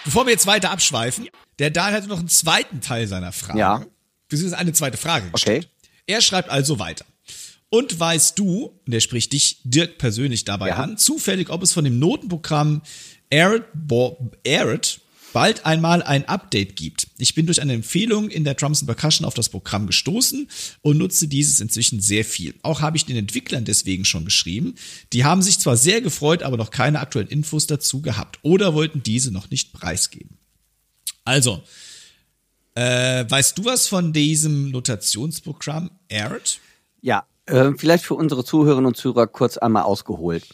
[0.04, 1.28] Bevor wir jetzt weiter abschweifen,
[1.60, 3.60] der Daniel hatte noch einen zweiten Teil seiner Frage.
[3.60, 3.86] Ja.
[4.28, 5.66] Beziehungsweise eine zweite Frage gestellt.
[5.66, 5.92] Okay.
[6.08, 7.06] Er schreibt also weiter.
[7.76, 10.76] Und weißt du, und er spricht dich, Dirk, persönlich dabei Ja.
[10.78, 12.82] an, zufällig, ob es von dem Notenprogramm
[13.34, 13.64] Arid,
[14.48, 15.02] Arid
[15.34, 17.08] bald einmal ein Update gibt.
[17.18, 20.48] Ich bin durch eine Empfehlung in der Drums and Percussion auf das Programm gestoßen
[20.84, 22.56] und nutze dieses inzwischen sehr viel.
[22.62, 24.76] Auch habe ich den Entwicklern deswegen schon geschrieben.
[25.12, 29.04] Die haben sich zwar sehr gefreut, aber noch keine aktuellen Infos dazu gehabt oder wollten
[29.04, 30.38] diese noch nicht preisgeben.
[31.26, 31.62] Also,
[32.76, 36.62] äh, weißt du was von diesem Notationsprogramm Arid?
[37.02, 40.48] Ja, äh, vielleicht für unsere Zuhörerinnen und Zuhörer kurz einmal ausgeholt.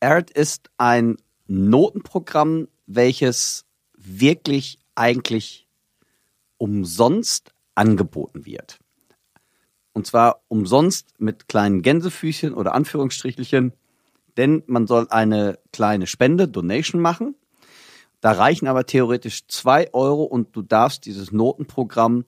[0.00, 1.16] ART ist ein
[1.46, 3.64] Notenprogramm, welches
[3.94, 5.68] wirklich eigentlich
[6.58, 8.78] umsonst angeboten wird.
[9.92, 13.72] Und zwar umsonst mit kleinen Gänsefüßchen oder Anführungsstrichelchen,
[14.36, 17.34] denn man soll eine kleine Spende, Donation machen.
[18.20, 22.24] Da reichen aber theoretisch zwei Euro und du darfst dieses Notenprogramm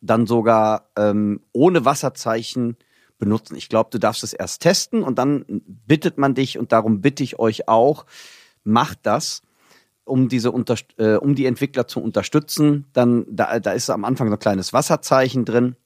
[0.00, 2.76] dann sogar ähm, ohne Wasserzeichen
[3.18, 3.56] benutzen.
[3.56, 7.22] Ich glaube, du darfst es erst testen und dann bittet man dich und darum bitte
[7.22, 8.06] ich euch auch,
[8.64, 9.42] macht das,
[10.04, 10.52] um diese
[10.96, 12.86] äh, um die Entwickler zu unterstützen.
[12.92, 15.76] Dann da, da ist am Anfang so ein kleines Wasserzeichen drin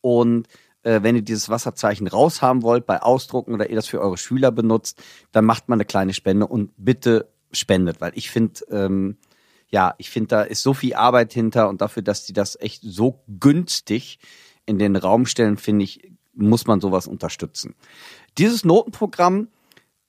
[0.00, 0.46] und
[0.82, 4.50] äh, wenn ihr dieses Wasserzeichen raushaben wollt bei Ausdrucken oder ihr das für eure Schüler
[4.50, 9.16] benutzt, dann macht man eine kleine Spende und bitte spendet, weil ich finde, ähm,
[9.70, 12.82] ja, ich finde, da ist so viel Arbeit hinter und dafür, dass die das echt
[12.82, 14.18] so günstig
[14.66, 17.74] in den Raum stellen, finde ich, muss man sowas unterstützen.
[18.38, 19.48] Dieses Notenprogramm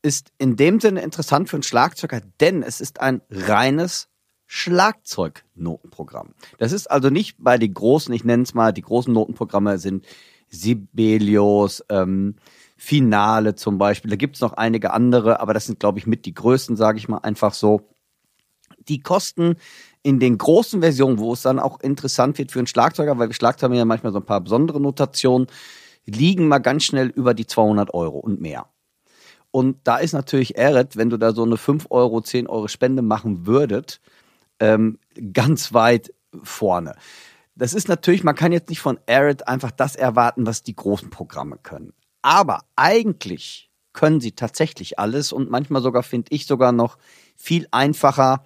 [0.01, 4.07] ist in dem Sinne interessant für einen Schlagzeuger, denn es ist ein reines
[4.45, 6.33] Schlagzeugnotenprogramm.
[6.57, 10.05] Das ist also nicht bei den großen, ich nenne es mal, die großen Notenprogramme sind
[10.49, 12.35] Sibelius, ähm,
[12.75, 14.09] Finale zum Beispiel.
[14.09, 16.97] Da gibt es noch einige andere, aber das sind, glaube ich, mit die größten, sage
[16.97, 17.81] ich mal einfach so.
[18.87, 19.57] Die kosten
[20.01, 23.75] in den großen Versionen, wo es dann auch interessant wird für einen Schlagzeuger, weil Schlagzeuger
[23.75, 25.47] ja manchmal so ein paar besondere Notationen,
[26.09, 28.67] liegen mal ganz schnell über die 200 Euro und mehr.
[29.51, 33.01] Und da ist natürlich Eret, wenn du da so eine 5 Euro, 10 Euro Spende
[33.01, 33.99] machen würdet,
[34.59, 34.99] ähm,
[35.33, 36.95] ganz weit vorne.
[37.55, 41.09] Das ist natürlich, man kann jetzt nicht von Eret einfach das erwarten, was die großen
[41.09, 41.93] Programme können.
[42.21, 46.97] Aber eigentlich können sie tatsächlich alles und manchmal sogar, finde ich, sogar noch
[47.35, 48.43] viel einfacher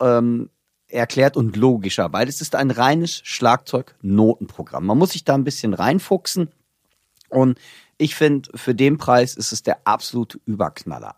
[0.00, 0.50] ähm,
[0.88, 4.86] erklärt und logischer, weil es ist ein reines Schlagzeug-Notenprogramm.
[4.86, 6.50] Man muss sich da ein bisschen reinfuchsen
[7.30, 7.58] und
[7.98, 11.16] ich finde, für den Preis ist es der absolute Überknaller.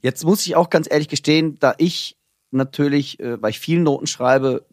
[0.00, 2.16] Jetzt muss ich auch ganz ehrlich gestehen, da ich
[2.50, 4.66] natürlich, äh, weil ich viel Noten schreibe,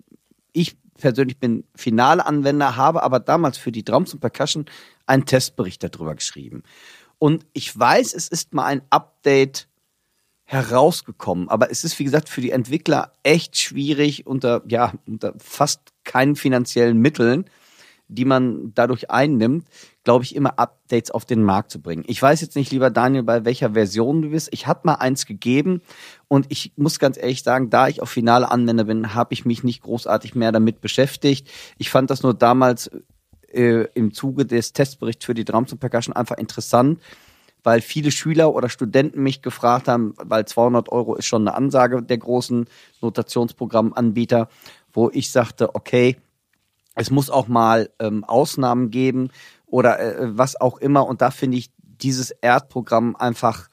[0.53, 4.65] ich persönlich bin finale Anwender, habe aber damals für die Drums und Percussion
[5.05, 6.63] einen Testbericht darüber geschrieben.
[7.19, 9.67] Und ich weiß, es ist mal ein Update
[10.45, 15.81] herausgekommen, aber es ist, wie gesagt, für die Entwickler echt schwierig unter, ja, unter fast
[16.03, 17.45] keinen finanziellen Mitteln,
[18.09, 19.65] die man dadurch einnimmt,
[20.03, 22.03] glaube ich, immer Updates auf den Markt zu bringen.
[22.07, 24.49] Ich weiß jetzt nicht, lieber Daniel, bei welcher Version du bist.
[24.51, 25.81] Ich hatte mal eins gegeben
[26.27, 29.63] und ich muss ganz ehrlich sagen, da ich auf finale Anwender bin, habe ich mich
[29.63, 31.47] nicht großartig mehr damit beschäftigt.
[31.77, 32.89] Ich fand das nur damals
[33.53, 36.99] äh, im Zuge des Testberichts für die Drums und Percussion einfach interessant,
[37.61, 42.01] weil viele Schüler oder Studenten mich gefragt haben, weil 200 Euro ist schon eine Ansage
[42.01, 42.65] der großen
[43.01, 44.49] Notationsprogrammanbieter,
[44.93, 46.17] wo ich sagte, okay,
[46.99, 49.29] es muss auch mal ähm, Ausnahmen geben
[49.65, 51.07] oder äh, was auch immer.
[51.07, 53.69] Und da finde ich dieses Erdprogramm einfach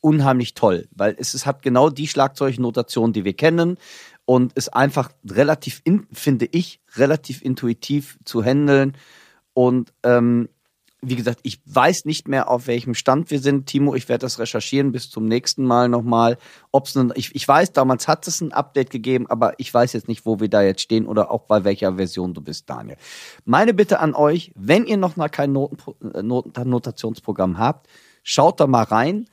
[0.00, 3.78] unheimlich toll, weil es, es hat genau die Schlagzeugnotation, die wir kennen
[4.24, 8.96] und ist einfach relativ, in, finde ich, relativ intuitiv zu handeln
[9.54, 10.48] und ähm,
[11.02, 13.66] wie gesagt, ich weiß nicht mehr, auf welchem Stand wir sind.
[13.66, 16.38] Timo, ich werde das recherchieren bis zum nächsten Mal nochmal.
[16.72, 20.08] Ob's nun, ich, ich weiß, damals hat es ein Update gegeben, aber ich weiß jetzt
[20.08, 22.96] nicht, wo wir da jetzt stehen oder auch bei welcher Version du bist, Daniel.
[23.44, 25.78] Meine Bitte an euch, wenn ihr noch mal kein Noten,
[26.14, 27.88] äh, Noten, Notationsprogramm habt,
[28.22, 29.26] schaut da mal rein.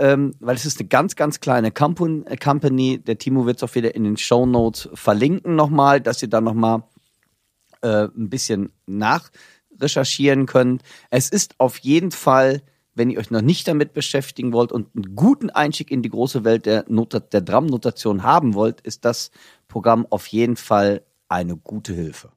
[0.00, 2.98] Ähm, weil es ist eine ganz, ganz kleine Company.
[2.98, 6.40] Der Timo wird es auch wieder in den Show Notes verlinken nochmal, dass ihr da
[6.40, 6.84] nochmal
[7.82, 9.30] äh, ein bisschen nach
[9.80, 10.82] recherchieren könnt.
[11.10, 12.62] Es ist auf jeden Fall,
[12.94, 16.44] wenn ihr euch noch nicht damit beschäftigen wollt und einen guten Einstieg in die große
[16.44, 19.30] Welt der, Not der Drum-Notation haben wollt, ist das
[19.68, 22.30] Programm auf jeden Fall eine gute Hilfe.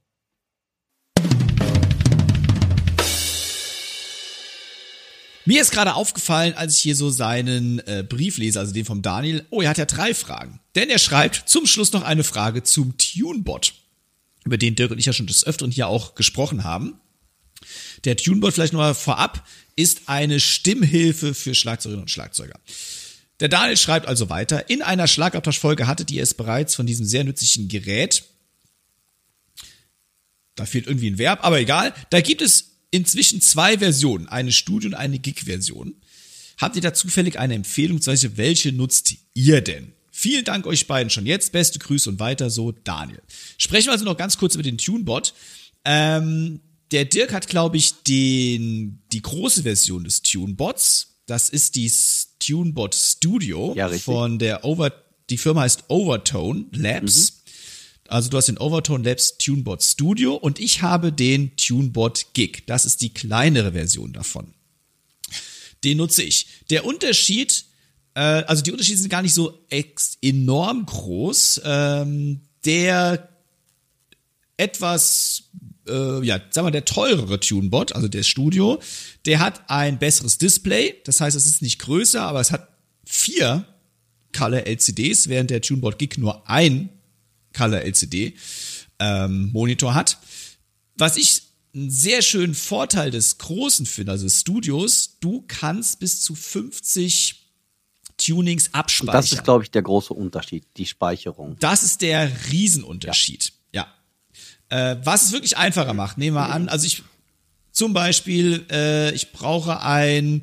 [5.45, 9.01] Mir ist gerade aufgefallen, als ich hier so seinen äh, Brief lese, also den vom
[9.01, 10.61] Daniel, oh, er hat ja drei Fragen.
[10.75, 13.73] Denn er schreibt zum Schluss noch eine Frage zum TuneBot,
[14.45, 16.97] über den Dirk und ich ja schon des Öfteren hier auch gesprochen haben.
[18.05, 22.59] Der TuneBot vielleicht nochmal vorab ist eine Stimmhilfe für Schlagzeugerinnen und Schlagzeuger.
[23.39, 27.23] Der Daniel schreibt also weiter, in einer Schlagabtauschfolge hattet ihr es bereits von diesem sehr
[27.23, 28.23] nützlichen Gerät.
[30.55, 31.93] Da fehlt irgendwie ein Verb, aber egal.
[32.09, 35.95] Da gibt es inzwischen zwei Versionen, eine Studio- und eine Gig-Version.
[36.59, 39.93] Habt ihr da zufällig eine Empfehlung, welche nutzt ihr denn?
[40.11, 41.51] Vielen Dank euch beiden schon jetzt.
[41.51, 43.21] Beste Grüße und weiter so, Daniel.
[43.57, 45.33] Sprechen wir also noch ganz kurz über den TuneBot.
[45.85, 46.61] Ähm,
[46.93, 51.15] der Dirk hat, glaube ich, den, die große Version des TuneBots.
[51.25, 51.91] Das ist die
[52.39, 54.93] TuneBot Studio ja, von der Over,
[55.29, 57.31] die Firma heißt Overtone Labs.
[57.31, 57.37] Mhm.
[58.09, 62.63] Also du hast den Overtone Labs TuneBot Studio und ich habe den TuneBot Gig.
[62.67, 64.53] Das ist die kleinere Version davon.
[65.83, 66.45] Den nutze ich.
[66.69, 67.65] Der Unterschied,
[68.13, 69.65] äh, also die Unterschiede sind gar nicht so
[70.21, 71.61] enorm groß.
[71.65, 73.29] Ähm, der
[74.57, 75.49] etwas
[75.87, 78.81] äh, ja, sagen wir, der teurere TuneBot, also der Studio,
[79.25, 80.95] der hat ein besseres Display.
[81.05, 82.69] Das heißt, es ist nicht größer, aber es hat
[83.05, 83.65] vier
[84.35, 86.89] Color LCDs, während der TuneBot Gig nur ein
[87.53, 88.35] Color LCD
[88.99, 90.17] ähm, Monitor hat.
[90.95, 91.43] Was ich
[91.75, 97.43] einen sehr schönen Vorteil des Großen finde, also des Studios, du kannst bis zu 50
[98.17, 99.09] Tunings abspeichern.
[99.09, 101.57] Und das ist, glaube ich, der große Unterschied, die Speicherung.
[101.59, 103.45] Das ist der Riesenunterschied.
[103.45, 103.51] Ja.
[104.73, 107.03] Äh, was es wirklich einfacher macht, nehmen wir an, also ich
[107.71, 110.41] zum Beispiel, äh, ich brauche ein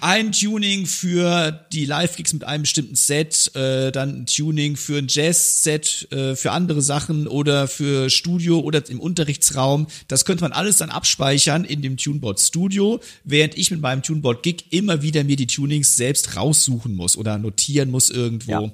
[0.00, 5.06] ein Tuning für die Live-Gigs mit einem bestimmten Set, äh, dann ein Tuning für ein
[5.08, 9.86] Jazz-Set, äh, für andere Sachen oder für Studio oder im Unterrichtsraum.
[10.08, 14.42] Das könnte man alles dann abspeichern in dem Tuneboard Studio, während ich mit meinem Tuneboard
[14.42, 18.50] Gig immer wieder mir die Tunings selbst raussuchen muss oder notieren muss irgendwo.
[18.50, 18.72] Ja.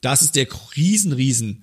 [0.00, 1.62] Das ist der riesen, riesen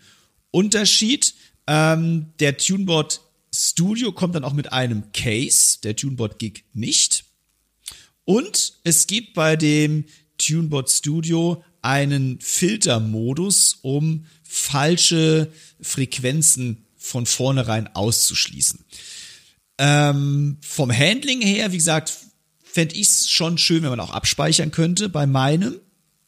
[0.51, 1.33] Unterschied,
[1.67, 3.21] ähm, der Tuneboard
[3.53, 7.25] Studio kommt dann auch mit einem Case, der Tuneboard Gig nicht.
[8.25, 10.05] Und es gibt bei dem
[10.37, 18.83] Tuneboard Studio einen Filtermodus, um falsche Frequenzen von vornherein auszuschließen.
[19.77, 22.13] Ähm, vom Handling her, wie gesagt,
[22.63, 25.79] fände ich es schon schön, wenn man auch abspeichern könnte bei meinem.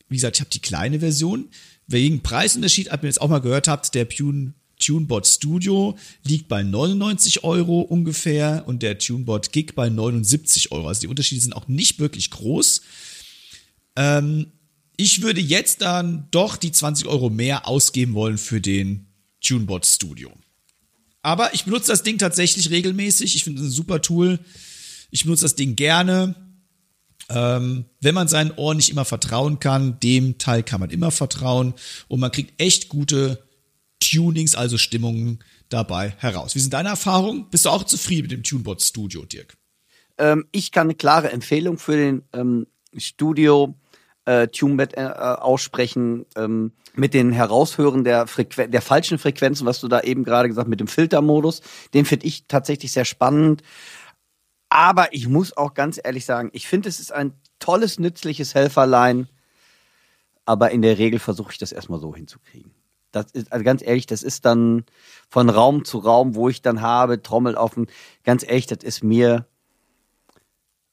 [0.08, 1.50] Wie gesagt, ich habe die kleine Version.
[1.92, 6.64] Wegen Preisunterschied, ab ihr jetzt auch mal gehört habt, der Tune, TuneBot Studio liegt bei
[6.64, 10.88] 99 Euro ungefähr und der TuneBot Gig bei 79 Euro.
[10.88, 12.82] Also die Unterschiede sind auch nicht wirklich groß.
[13.96, 14.48] Ähm,
[14.98, 19.08] ich würde jetzt dann doch die 20 Euro mehr ausgeben wollen für den
[19.42, 20.32] TuneBot Studio.
[21.24, 23.36] Aber ich benutze das Ding tatsächlich regelmäßig.
[23.36, 24.40] Ich finde es ein super Tool.
[25.12, 26.36] Ich benutze das Ding gerne.
[27.34, 31.74] Ähm, wenn man seinen Ohren nicht immer vertrauen kann, dem Teil kann man immer vertrauen
[32.08, 33.44] und man kriegt echt gute
[34.00, 35.40] Tunings, also Stimmungen
[35.70, 36.56] dabei heraus.
[36.56, 37.50] Wie sind deine Erfahrungen?
[37.50, 39.58] Bist du auch zufrieden mit dem TuneBot Studio, Dirk?
[40.18, 42.68] Ähm, ich kann eine klare Empfehlung für den ähm,
[42.98, 43.76] Studio
[44.26, 46.26] äh, TuneBot äh, aussprechen.
[46.36, 50.68] Ähm, mit den Heraushören der, Frequ der falschen Frequenzen, was du da eben gerade gesagt
[50.68, 51.62] mit dem Filtermodus,
[51.94, 53.64] den finde ich tatsächlich sehr spannend.
[54.74, 59.28] Aber ich muss auch ganz ehrlich sagen, ich finde, es ist ein tolles, nützliches Helferlein.
[60.46, 62.72] Aber in der Regel versuche ich das erstmal so hinzukriegen.
[63.12, 64.86] Das ist, also ganz ehrlich, das ist dann
[65.28, 67.88] von Raum zu Raum, wo ich dann habe, Trommel offen.
[68.24, 69.46] Ganz ehrlich, das ist mir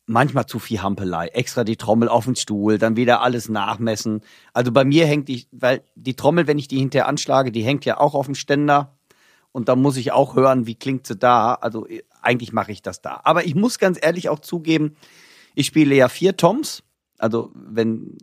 [0.06, 1.28] manchmal zu viel Hampelei.
[1.28, 4.22] Extra die Trommel auf den Stuhl, dann wieder alles nachmessen.
[4.54, 7.84] Also bei mir hängt die, weil die Trommel, wenn ich die hinterher anschlage, die hängt
[7.84, 8.98] ja auch auf dem Ständer.
[9.52, 11.54] Und da muss ich auch hören, wie klingt sie da.
[11.54, 11.86] Also
[12.28, 13.20] eigentlich mache ich das da.
[13.24, 14.96] Aber ich muss ganz ehrlich auch zugeben,
[15.54, 16.82] ich spiele ja vier Toms,
[17.16, 18.16] also wenn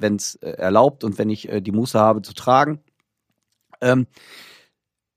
[0.00, 2.80] es äh, erlaubt und wenn ich äh, die Muße habe zu tragen.
[3.80, 4.08] Ähm,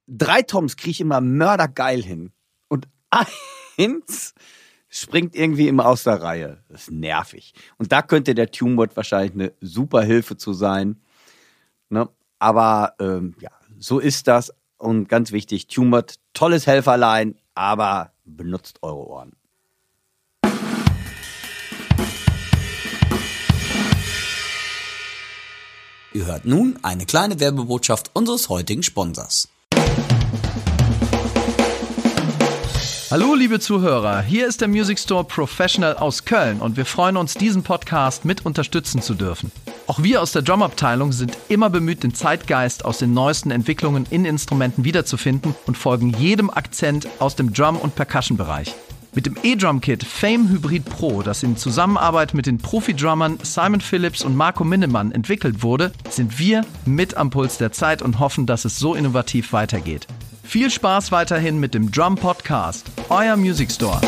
[0.08, 2.32] drei Toms kriege ich immer mördergeil hin.
[2.68, 2.88] Und
[3.78, 4.36] eins
[4.90, 6.64] springt irgendwie immer aus der Reihe.
[6.70, 7.56] Das ist nervig.
[7.78, 11.02] Und da könnte der TuneBot wahrscheinlich eine super Hilfe zu sein.
[11.90, 12.08] Ne?
[12.38, 14.54] Aber ähm, ja, so ist das.
[14.78, 19.32] Und ganz wichtig, TuneBot, tolles Helferlein, aber benutzt eure Ohren.
[26.14, 29.50] Ihr hört nun eine kleine Werbebotschaft unseres heutigen Sponsors.
[33.12, 37.36] Hallo liebe Zuhörer, hier ist der Music Store Professional aus Köln und wir freuen uns,
[37.36, 39.52] diesen Podcast mit unterstützen zu dürfen.
[39.88, 44.26] Auch wir aus der Drumabteilung sind immer bemüht, den Zeitgeist aus den neuesten Entwicklungen in
[44.26, 48.74] Instrumenten wiederzufinden und folgen jedem Akzent aus dem Drum- und Percussion-Bereich.
[49.14, 54.36] Mit dem E-Drum-Kit Fame Hybrid Pro, das in Zusammenarbeit mit den Profi-Drummern Simon Phillips und
[54.36, 58.80] Marco Minnemann entwickelt wurde, sind wir mit am Puls der Zeit und hoffen, dass es
[58.80, 60.08] so innovativ weitergeht.
[60.44, 64.02] Viel Spaß weiterhin mit dem Drum Podcast, euer Music Store.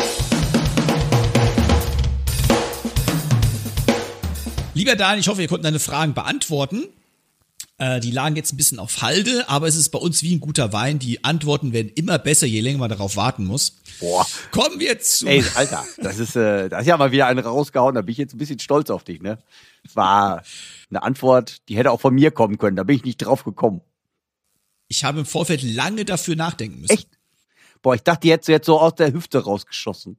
[4.78, 6.84] Lieber Daniel, ich hoffe, wir konnten deine Fragen beantworten.
[7.78, 10.38] Äh, die lagen jetzt ein bisschen auf Halde, aber es ist bei uns wie ein
[10.38, 11.00] guter Wein.
[11.00, 13.78] Die Antworten werden immer besser, je länger man darauf warten muss.
[13.98, 14.24] Boah.
[14.52, 15.26] Kommen wir zu.
[15.26, 17.96] Ey, Alter, das ist, äh, das ist ja mal wieder eine rausgehauen.
[17.96, 19.38] Da bin ich jetzt ein bisschen stolz auf dich, ne?
[19.82, 20.44] Das war
[20.90, 22.76] eine Antwort, die hätte auch von mir kommen können.
[22.76, 23.80] Da bin ich nicht drauf gekommen.
[24.86, 26.92] Ich habe im Vorfeld lange dafür nachdenken müssen.
[26.92, 27.08] Echt?
[27.82, 30.18] Boah, ich dachte, die hättest du jetzt so aus der Hüfte rausgeschossen.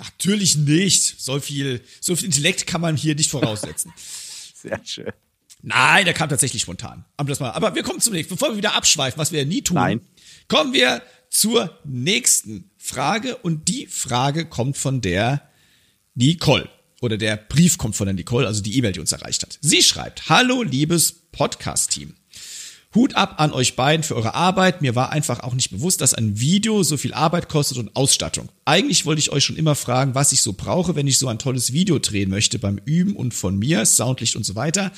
[0.00, 1.20] Natürlich nicht.
[1.20, 3.92] So viel, so viel Intellekt kann man hier nicht voraussetzen.
[4.54, 5.12] Sehr schön.
[5.62, 7.04] Nein, der kam tatsächlich spontan.
[7.18, 8.34] Aber, das mal, aber wir kommen zum nächsten.
[8.34, 10.00] Bevor wir wieder abschweifen, was wir ja nie tun, Nein.
[10.48, 13.36] kommen wir zur nächsten Frage.
[13.36, 15.50] Und die Frage kommt von der
[16.14, 16.68] Nicole.
[17.02, 19.58] Oder der Brief kommt von der Nicole, also die E-Mail, die uns erreicht hat.
[19.60, 22.14] Sie schreibt, Hallo, liebes Podcast-Team.
[22.94, 24.82] Hut ab an euch beiden für eure Arbeit.
[24.82, 28.48] Mir war einfach auch nicht bewusst, dass ein Video so viel Arbeit kostet und Ausstattung.
[28.64, 31.38] Eigentlich wollte ich euch schon immer fragen, was ich so brauche, wenn ich so ein
[31.38, 34.90] tolles Video drehen möchte beim Üben und von mir, Soundlicht und so weiter.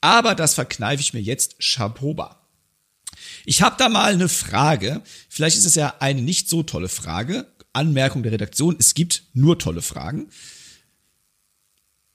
[0.00, 2.40] Aber das verkneife ich mir jetzt Schaboba.
[3.44, 5.02] Ich habe da mal eine Frage.
[5.28, 7.46] Vielleicht ist es ja eine nicht so tolle Frage.
[7.72, 10.28] Anmerkung der Redaktion, es gibt nur tolle Fragen.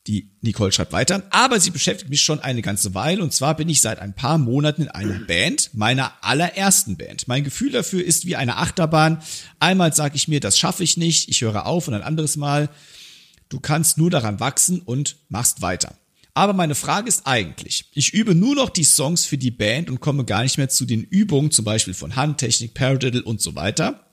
[0.08, 3.68] Die Nicole schreibt weiter, aber sie beschäftigt mich schon eine ganze Weile und zwar bin
[3.70, 7.28] ich seit ein paar Monaten in einer Band, meiner allerersten Band.
[7.28, 9.22] Mein Gefühl dafür ist wie eine Achterbahn.
[9.60, 12.70] Einmal sage ich mir, das schaffe ich nicht, ich höre auf und ein anderes Mal,
[13.50, 15.96] du kannst nur daran wachsen und machst weiter.
[16.36, 20.02] Aber meine Frage ist eigentlich, ich übe nur noch die Songs für die Band und
[20.02, 24.05] komme gar nicht mehr zu den Übungen, zum Beispiel von Handtechnik, Paradiddle und so weiter.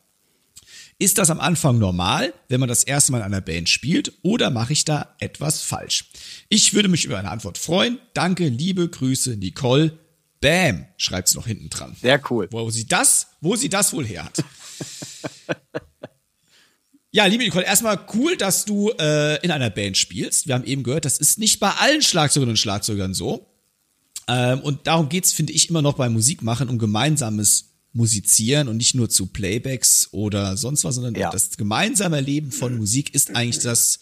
[1.03, 4.51] Ist das am Anfang normal, wenn man das erste Mal in einer Band spielt, oder
[4.51, 6.05] mache ich da etwas falsch?
[6.49, 7.99] Ich würde mich über eine Antwort freuen.
[8.15, 9.99] Danke, liebe Grüße, Nicole.
[10.41, 11.97] Bam, schreibt's noch hinten dran.
[12.01, 12.47] Sehr cool.
[12.53, 14.45] Wo sie das, wo sie das wohl her hat.
[17.15, 20.47] Ja, liebe Nicole, erstmal cool, dass du äh, in einer Band spielst.
[20.47, 23.53] Wir haben eben gehört, das ist nicht bei allen Schlagzeugerinnen und Schlagzeugern so.
[24.29, 28.95] Ähm, und darum geht's, finde ich, immer noch beim Musikmachen um gemeinsames Musizieren und nicht
[28.95, 31.31] nur zu Playbacks oder sonst was, sondern Ja.
[31.31, 33.99] das gemeinsame Erleben von Musik ist eigentlich das,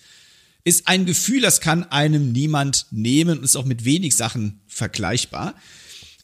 [0.63, 5.55] ist ein Gefühl, das kann einem niemand nehmen und ist auch mit wenig Sachen vergleichbar.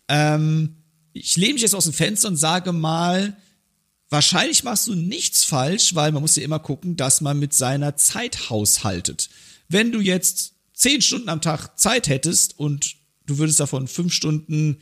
[0.09, 0.77] Ähm,
[1.13, 3.37] ich lehne mich jetzt aus dem Fenster und sage mal,
[4.11, 7.97] wahrscheinlich machst du nichts falsch, weil man muss ja immer gucken, dass man mit seiner
[7.97, 9.29] Zeit haushaltet.
[9.69, 12.95] Wenn du jetzt zehn Stunden am Tag Zeit hättest und
[13.27, 14.77] du würdest davon fünf Stunden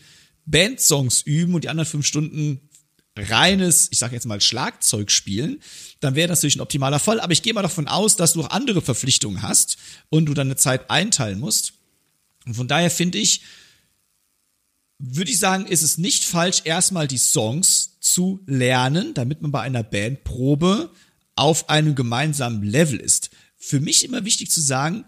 [0.44, 2.60] Bandsongs üben und die anderen fünf Stunden
[3.16, 5.60] reines, ich sag jetzt mal Schlagzeug spielen,
[6.00, 7.20] dann wäre das natürlich ein optimaler Fall.
[7.20, 9.76] Aber ich gehe mal davon aus, dass du noch andere Verpflichtungen hast
[10.10, 11.74] und du deine Zeit einteilen musst.
[12.44, 13.42] Und von daher finde ich,
[14.98, 19.60] würde ich sagen, ist es nicht falsch, erstmal die Songs zu lernen, damit man bei
[19.60, 20.90] einer Bandprobe
[21.36, 23.30] auf einem gemeinsamen Level ist.
[23.56, 25.04] Für mich immer wichtig zu sagen,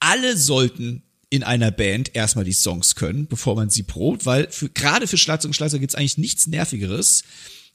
[0.00, 4.68] alle sollten in einer Band erstmal die Songs können, bevor man sie probt, weil für,
[4.68, 7.24] gerade für Schlagzeug und Schlagzeug gibt es eigentlich nichts Nervigeres,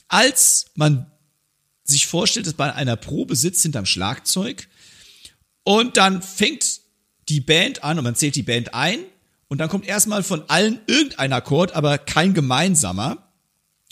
[0.08, 1.12] als man
[1.84, 4.68] sich vorstellt, dass bei einer Probe sitzt hinterm Schlagzeug
[5.64, 6.82] und dann fängt
[7.30, 9.00] die Band an und man zählt die Band ein
[9.48, 13.31] und dann kommt erstmal von allen irgendein Akkord, aber kein gemeinsamer.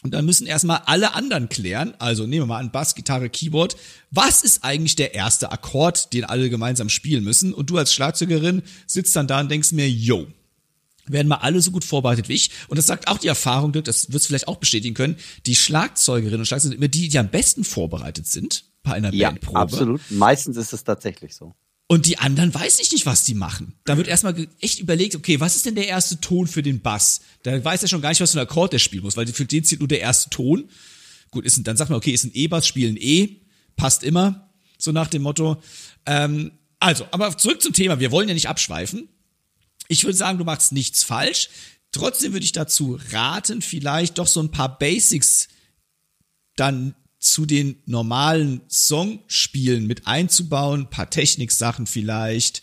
[0.02, 3.76] Und dann müssen erstmal alle anderen klären, also nehmen wir mal an Bass, Gitarre, Keyboard,
[4.12, 7.54] was ist eigentlich der erste Akkord, den alle gemeinsam spielen müssen?
[7.54, 10.28] Und du als Schlagzeugerin sitzt dann da und denkst mir, yo,
[11.06, 12.52] werden mal alle so gut vorbereitet wie ich.
[12.70, 15.56] Und das sagt auch die Erfahrung, Dirk, das wirst du vielleicht auch bestätigen können, die
[15.56, 19.60] Schlagzeugerinnen und Schlagzeuger sind immer die, die am besten vorbereitet sind bei einer Ja, Bandprobe.
[19.60, 20.02] absolut.
[20.10, 21.56] Meistens ist es tatsächlich so.
[21.92, 23.74] Und die anderen weiß ich nicht, was die machen.
[23.84, 27.22] Da wird erstmal echt überlegt, okay, was ist denn der erste Ton für den Bass?
[27.42, 29.46] Da weiß er schon gar nicht, was für ein Akkord der spielen muss, weil für
[29.46, 30.70] den zählt nur der erste Ton.
[31.32, 33.38] Gut, ist ein, dann sagt man, okay, ist ein E-Bass, spielen E.
[33.76, 35.64] passt immer, so nach dem Motto.
[36.06, 38.00] Ähm, also, aber zurück zum Thema.
[38.00, 39.10] Wir wollen ja nicht abschweifen.
[39.88, 41.50] Ich würde sagen, du machst nichts falsch.
[41.92, 45.48] Trotzdem würde ich dazu raten, vielleicht doch so ein paar Basics
[46.56, 52.62] dann zu den normalen Songspielen mit einzubauen, ein paar Techniksachen vielleicht,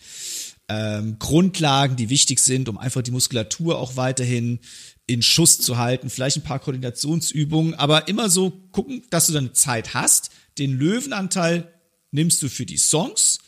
[0.67, 4.59] ähm, Grundlagen, die wichtig sind, um einfach die Muskulatur auch weiterhin
[5.05, 9.53] in Schuss zu halten, vielleicht ein paar Koordinationsübungen, aber immer so gucken, dass du deine
[9.53, 10.31] Zeit hast.
[10.57, 11.71] Den Löwenanteil
[12.11, 13.39] nimmst du für die Songs.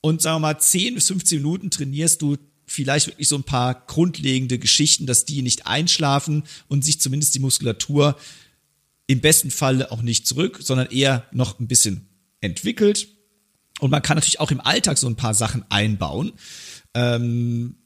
[0.00, 3.86] Und sagen wir mal 10 bis 15 Minuten trainierst du vielleicht wirklich so ein paar
[3.86, 8.16] grundlegende Geschichten, dass die nicht einschlafen und sich zumindest die Muskulatur
[9.06, 12.08] im besten Falle auch nicht zurück, sondern eher noch ein bisschen
[12.40, 13.08] entwickelt.
[13.80, 16.32] Und man kann natürlich auch im Alltag so ein paar Sachen einbauen.
[16.94, 17.76] Ähm,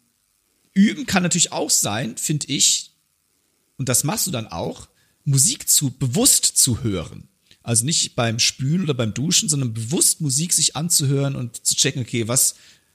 [0.75, 2.93] üben kann natürlich auch sein, finde ich,
[3.79, 4.89] und das machst du dann auch,
[5.25, 7.29] Musik zu bewusst zu hören.
[7.63, 12.03] Also nicht beim Spülen oder beim Duschen, sondern bewusst Musik sich anzuhören und zu checken,
[12.03, 12.55] okay, was,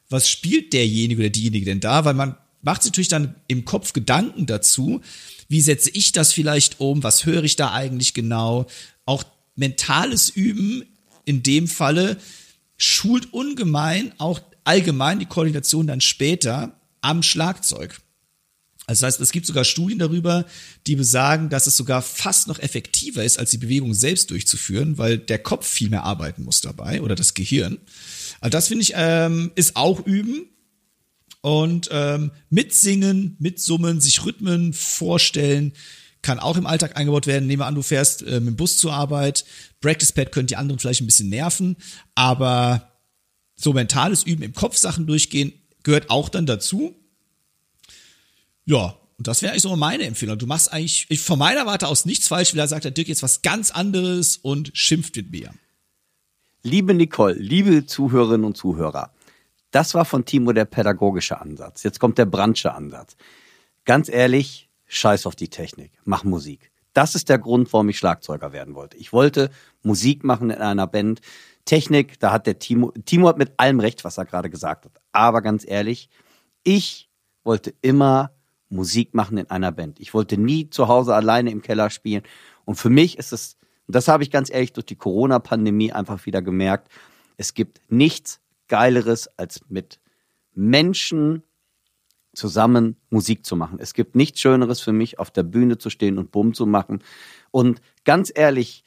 [0.09, 2.05] was spielt derjenige oder diejenige denn da?
[2.05, 5.01] Weil man macht sich natürlich dann im Kopf Gedanken dazu,
[5.51, 8.67] wie setze ich das vielleicht um, was höre ich da eigentlich genau.
[9.05, 9.23] Auch
[9.55, 10.83] mentales Üben
[11.25, 12.17] in dem Falle
[12.77, 17.99] schult ungemein auch allgemein die Koordination dann später am Schlagzeug.
[18.87, 20.45] Also das heißt, es gibt sogar Studien darüber,
[20.87, 25.17] die besagen, dass es sogar fast noch effektiver ist, als die Bewegung selbst durchzuführen, weil
[25.17, 27.77] der Kopf viel mehr arbeiten muss dabei oder das Gehirn.
[28.39, 30.47] Also das finde ich ähm, ist auch üben
[31.41, 35.73] und ähm, mitsingen, mitsummen, sich Rhythmen vorstellen,
[36.21, 37.47] kann auch im Alltag eingebaut werden.
[37.47, 39.43] Nehmen wir an, du fährst äh, mit dem Bus zur Arbeit.
[39.81, 41.77] Practice Pad könnte die anderen vielleicht ein bisschen nerven,
[42.15, 42.91] aber
[43.55, 46.95] so mentales Üben im Kopf Sachen durchgehen gehört auch dann dazu.
[48.65, 50.37] Ja, und das wäre eigentlich so meine Empfehlung.
[50.37, 53.23] Du machst eigentlich ich, von meiner Warte aus nichts falsch, da sagt der Dirk jetzt
[53.23, 55.51] was ganz anderes und schimpft mit mir.
[56.63, 59.11] Liebe Nicole, liebe Zuhörerinnen und Zuhörer,
[59.71, 61.83] das war von Timo der pädagogische Ansatz.
[61.83, 63.15] Jetzt kommt der Branche Ansatz.
[63.85, 66.71] Ganz ehrlich, scheiß auf die Technik, mach Musik.
[66.93, 68.97] Das ist der Grund, warum ich Schlagzeuger werden wollte.
[68.97, 69.49] Ich wollte
[69.81, 71.21] Musik machen in einer Band.
[71.63, 74.91] Technik, da hat der Timo, Timo hat mit allem recht, was er gerade gesagt hat.
[75.11, 76.09] Aber ganz ehrlich,
[76.63, 77.09] ich
[77.43, 78.31] wollte immer
[78.67, 79.99] Musik machen in einer Band.
[79.99, 82.23] Ich wollte nie zu Hause alleine im Keller spielen.
[82.65, 83.57] Und für mich ist es,
[83.87, 86.91] und das habe ich ganz ehrlich durch die Corona-Pandemie einfach wieder gemerkt,
[87.37, 88.40] es gibt nichts
[88.71, 89.99] Geileres, als mit
[90.53, 91.43] Menschen
[92.33, 93.79] zusammen Musik zu machen.
[93.81, 97.03] Es gibt nichts Schöneres für mich, auf der Bühne zu stehen und Bumm zu machen.
[97.51, 98.85] Und ganz ehrlich,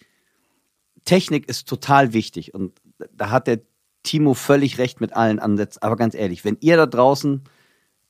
[1.04, 2.54] Technik ist total wichtig.
[2.54, 2.80] Und
[3.12, 3.60] da hat der
[4.02, 5.82] Timo völlig recht mit allen Ansätzen.
[5.82, 7.42] Aber ganz ehrlich, wenn ihr da draußen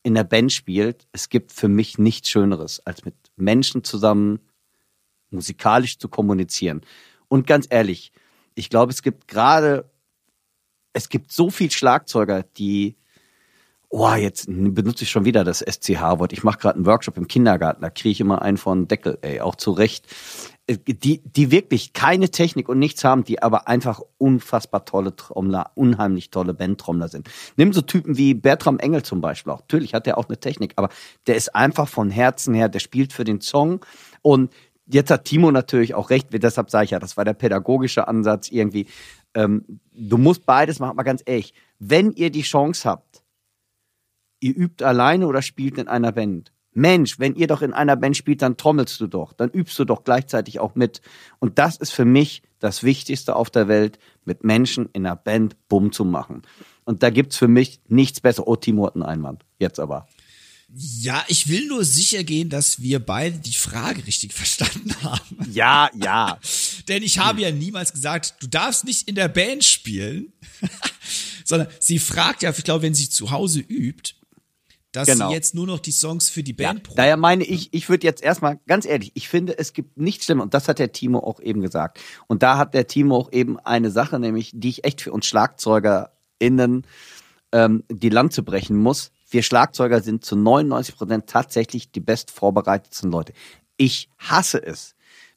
[0.05, 4.39] in der Band spielt, es gibt für mich nichts Schöneres, als mit Menschen zusammen
[5.31, 6.83] musikalisch zu kommunizieren.
[7.27, 8.13] Und ganz ehrlich,
[8.55, 9.91] ich glaube, es gibt gerade,
[10.95, 12.97] es gibt so viel Schlagzeuger, die,
[13.91, 16.33] oh, jetzt benutze ich schon wieder das SCH-Wort.
[16.33, 19.41] Ich mache gerade einen Workshop im Kindergarten, da kriege ich immer einen von Deckel, ey,
[19.41, 20.07] auch zu Recht.
[20.67, 25.73] Äh, die, die wirklich keine Technik und nichts haben, die aber einfach unfassbar tolle Trommler,
[25.75, 27.29] unheimlich tolle Bandtrommler sind.
[27.57, 29.61] Nimm so Typen wie Bertram Engel zum Beispiel auch.
[29.61, 30.89] Natürlich hat er auch eine Technik, aber
[31.27, 33.85] der ist einfach von Herzen her, der spielt für den Song
[34.23, 34.53] und
[34.87, 38.51] jetzt hat Timo natürlich auch recht, deshalb sage ich ja, das war der pädagogische Ansatz
[38.51, 38.87] irgendwie.
[39.35, 41.55] Ähm, du musst beides machen, mal ganz ehrlich.
[41.79, 43.23] Wenn ihr die Chance habt,
[44.41, 48.17] ihr übt alleine oder spielt in einer Band, Mensch, wenn ihr doch in einer Band
[48.17, 51.01] spielt, dann trommelst du doch, dann übst du doch gleichzeitig auch mit.
[51.39, 55.57] Und das ist für mich das Wichtigste auf der Welt, mit Menschen in einer Band
[55.69, 56.43] Bumm zu machen.
[56.85, 58.47] Und da gibt's für mich nichts besser.
[58.47, 59.45] Oh, Timo hat einen Einwand.
[59.59, 60.07] Jetzt aber.
[60.77, 65.39] Ja, ich will nur sicher gehen, dass wir beide die Frage richtig verstanden haben.
[65.53, 66.39] Ja, ja.
[66.89, 70.33] Denn ich habe ja niemals gesagt, du darfst nicht in der Band spielen,
[71.45, 74.15] sondern sie fragt ja, ich glaube, wenn sie zu Hause übt,
[74.95, 75.29] dass genau.
[75.29, 76.97] sie jetzt nur noch die Songs für die Band ja, proben.
[76.97, 80.45] Daher meine ich, ich würde jetzt erstmal, ganz ehrlich, ich finde, es gibt nichts Schlimmes,
[80.45, 81.99] und das hat der Timo auch eben gesagt.
[82.29, 85.27] Und da hat der Timo auch eben eine Sache, nämlich, die ich echt für uns
[85.27, 86.87] SchlagzeugerInnen
[87.51, 89.11] ähm, die Land zu brechen muss.
[89.29, 93.33] Wir Schlagzeuger sind zu 99 Prozent tatsächlich die best vorbereitetsten Leute.
[93.77, 94.94] Ich hasse es,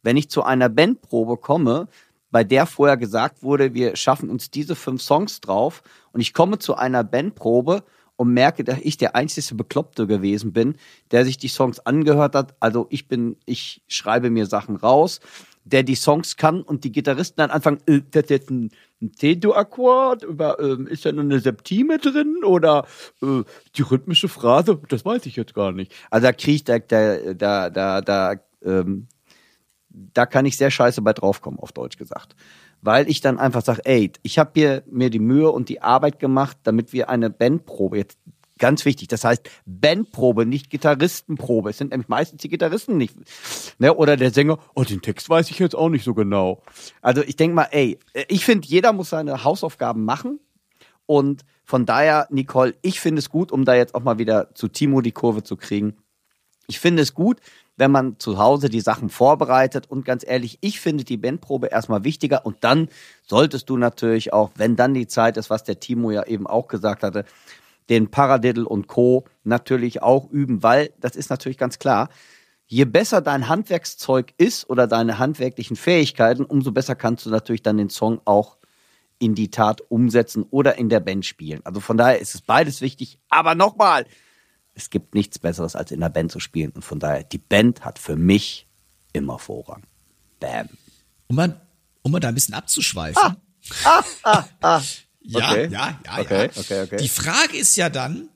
[0.07, 1.89] wenn ich zu einer Bandprobe komme,
[2.31, 5.83] bei der vorher gesagt wurde, wir schaffen uns diese fünf Songs drauf
[6.13, 7.83] und ich komme zu einer Bandprobe
[8.15, 10.75] und merke, dass ich der einzige Bekloppte gewesen bin,
[11.11, 12.55] der sich die Songs angehört hat.
[12.61, 15.19] Also ich bin, ich schreibe mir Sachen raus,
[15.65, 18.69] der die Songs kann und die Gitarristen dann anfangen, äh, das ist jetzt ein,
[19.01, 22.87] ein C-Dur-Akkord, äh, ist da nur eine Septime drin oder
[23.21, 23.43] äh,
[23.75, 25.93] die rhythmische Phrase, das weiß ich jetzt gar nicht.
[26.09, 29.09] Also da kriege ich, da, da, da, da, ähm,
[30.13, 32.35] da kann ich sehr scheiße bei draufkommen, auf Deutsch gesagt.
[32.81, 36.19] weil ich dann einfach sage, ey, ich habe hier mir die Mühe und die Arbeit
[36.19, 38.17] gemacht, damit wir eine Bandprobe jetzt
[38.59, 39.07] ganz wichtig.
[39.07, 41.69] Das heißt Bandprobe, nicht Gitarristenprobe.
[41.69, 43.15] Es sind nämlich meistens die Gitarristen nicht.
[43.77, 43.93] Ne?
[43.93, 46.61] Oder der Sänger, oh, den Text weiß ich jetzt auch nicht so genau.
[47.01, 50.39] Also ich denke mal, ey, ich finde, jeder muss seine Hausaufgaben machen.
[51.05, 54.67] Und von daher, Nicole, ich finde es gut, um da jetzt auch mal wieder zu
[54.67, 55.97] Timo die Kurve zu kriegen.
[56.67, 57.39] Ich finde es gut,
[57.77, 59.89] wenn man zu Hause die Sachen vorbereitet.
[59.89, 62.45] Und ganz ehrlich, ich finde die Bandprobe erstmal wichtiger.
[62.45, 62.89] Und dann
[63.25, 66.67] solltest du natürlich auch, wenn dann die Zeit ist, was der Timo ja eben auch
[66.67, 67.23] gesagt hatte,
[67.89, 69.25] den Paradiddle und Co.
[69.43, 72.09] natürlich auch üben, weil das ist natürlich ganz klar.
[72.65, 77.77] Je besser dein Handwerkszeug ist oder deine handwerklichen Fähigkeiten, umso besser kannst du natürlich dann
[77.77, 78.57] den Song auch
[79.19, 81.61] in die Tat umsetzen oder in der Band spielen.
[81.63, 83.19] Also von daher ist es beides wichtig.
[83.29, 84.05] Aber nochmal,
[84.77, 86.71] es gibt nichts Besseres, als in der Band zu spielen.
[86.71, 88.67] Und von daher, die Band hat für mich
[89.11, 89.81] immer Vorrang.
[90.39, 90.69] Bam.
[91.27, 91.59] Um mal,
[92.03, 93.21] um mal da ein bisschen abzuschweifen.
[93.21, 93.35] Ah,
[93.83, 94.81] ah, ah, ah.
[95.21, 95.67] Ja, Okay.
[95.71, 96.61] ja, ja, Okay, ja.
[96.61, 96.97] okay, okay.
[96.97, 98.29] Die Frage ist ja dann,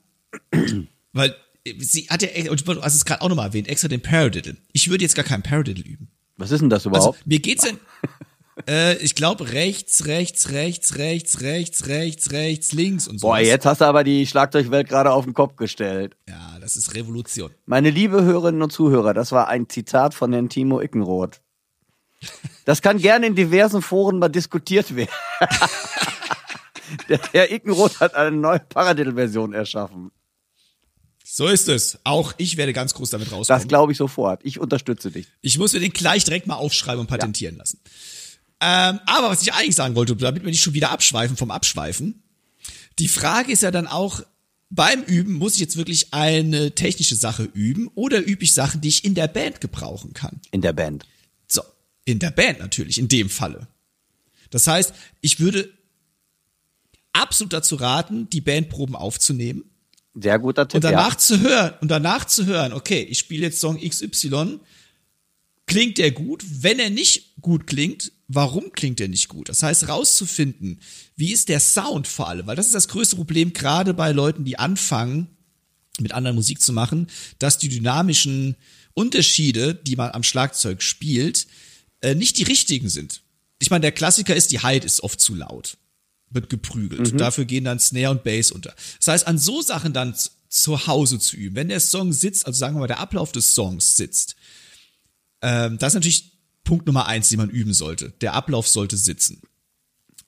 [1.12, 1.34] weil
[1.78, 4.56] sie hat ja, und du hast es gerade auch nochmal erwähnt, extra den Paradiddle.
[4.72, 6.08] Ich würde jetzt gar keinen Paradiddle üben.
[6.36, 7.26] Was ist denn das Also überhaupt?
[7.26, 7.78] mir geht's denn,
[8.68, 13.28] äh, ich glaube rechts, rechts, rechts, rechts, rechts, rechts, rechts, links und so.
[13.28, 16.16] Boah, jetzt hast du aber die Schlagzeugwelt gerade auf den Kopf gestellt.
[16.62, 17.50] Ja, das ist Revolution.
[17.66, 21.40] Meine liebe Hörerinnen und Zuhörer, das war ein Zitat von Herrn Timo Ickenroth.
[22.64, 25.10] Das kann gerne in diversen Foren mal diskutiert werden.
[27.08, 30.12] Der Herr Ickenroth hat eine neue Paradiddle-Version erschaffen.
[31.24, 31.98] So ist es.
[32.04, 33.66] Auch ich werde ganz groß damit Das rauskommen.
[33.66, 34.40] glaube ich sofort.
[34.44, 35.26] Ich unterstütze dich.
[35.40, 37.80] Ich muss mir den gleich direkt mal aufschreiben und patentieren lassen.
[38.60, 42.22] Ähm, aber was ich eigentlich sagen wollte, damit wir nicht schon wieder abschweifen vom Abschweifen.
[43.00, 44.22] Die Frage ist ja dann auch,
[44.74, 48.88] beim Üben muss ich jetzt wirklich eine technische Sache üben oder übe ich Sachen, die
[48.88, 50.40] ich in der Band gebrauchen kann?
[50.50, 51.04] In der Band.
[51.46, 51.60] So,
[52.06, 53.68] in der Band natürlich, in dem Falle.
[54.48, 55.70] Das heißt, ich würde
[57.12, 59.64] absolut dazu raten, die Bandproben aufzunehmen
[60.14, 60.76] Sehr guter Tipp.
[60.76, 61.18] und danach ja.
[61.18, 64.58] zu hören und danach zu hören, okay, ich spiele jetzt Song XY,
[65.66, 66.44] klingt der gut?
[66.46, 69.48] Wenn er nicht gut klingt, warum klingt er nicht gut?
[69.48, 70.80] Das heißt, rauszufinden,
[71.16, 74.44] wie ist der Sound vor allem, weil das ist das größte Problem gerade bei Leuten,
[74.44, 75.28] die anfangen,
[76.00, 77.08] mit anderen Musik zu machen,
[77.38, 78.56] dass die dynamischen
[78.94, 81.46] Unterschiede, die man am Schlagzeug spielt,
[82.00, 83.22] äh, nicht die richtigen sind.
[83.58, 85.76] Ich meine, der Klassiker ist, die Hide ist oft zu laut,
[86.30, 87.20] wird geprügelt.
[87.20, 88.74] Dafür gehen dann Snare und Bass unter.
[88.98, 90.14] Das heißt, an so Sachen dann
[90.48, 93.54] zu Hause zu üben, wenn der Song sitzt, also sagen wir mal, der Ablauf des
[93.54, 94.36] Songs sitzt,
[95.42, 96.32] ähm, das ist natürlich
[96.64, 98.14] Punkt Nummer eins, den man üben sollte.
[98.20, 99.42] Der Ablauf sollte sitzen.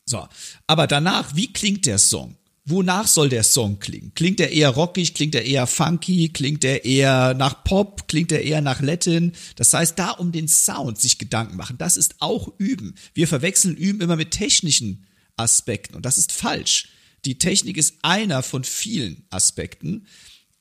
[0.05, 0.27] So,
[0.67, 2.37] aber danach, wie klingt der Song?
[2.67, 4.13] Wonach soll der Song klingen?
[4.15, 5.13] Klingt er eher rockig?
[5.13, 6.31] Klingt er eher funky?
[6.31, 8.09] Klingt er eher nach Pop?
[8.09, 9.33] Klingt er eher nach Latin?
[9.57, 12.95] Das heißt, da um den Sound sich Gedanken machen, das ist auch Üben.
[13.13, 15.07] Wir verwechseln Üben immer mit technischen
[15.37, 16.89] Aspekten und das ist falsch.
[17.27, 20.07] Die Technik ist einer von vielen Aspekten,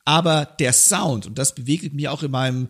[0.04, 2.68] aber der Sound, und das bewegt mich auch in meinem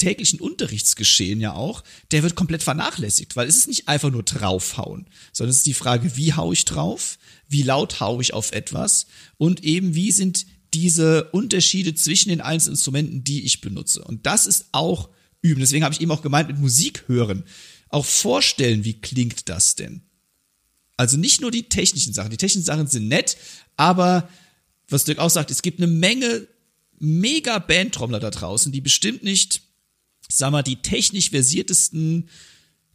[0.00, 5.06] täglichen Unterrichtsgeschehen ja auch, der wird komplett vernachlässigt, weil es ist nicht einfach nur draufhauen,
[5.32, 9.06] sondern es ist die Frage, wie hau ich drauf, wie laut hau ich auf etwas
[9.36, 14.02] und eben wie sind diese Unterschiede zwischen den einzelnen Instrumenten, die ich benutze.
[14.02, 15.10] Und das ist auch
[15.42, 15.60] üben.
[15.60, 17.44] Deswegen habe ich eben auch gemeint mit Musik hören.
[17.88, 20.02] Auch vorstellen, wie klingt das denn?
[20.96, 22.30] Also nicht nur die technischen Sachen.
[22.30, 23.36] Die technischen Sachen sind nett,
[23.76, 24.28] aber
[24.88, 26.46] was Dirk auch sagt, es gibt eine Menge
[26.98, 29.69] mega Bandtrommler da draußen, die bestimmt nicht, ich
[30.36, 32.28] sag mal, die technisch versiertesten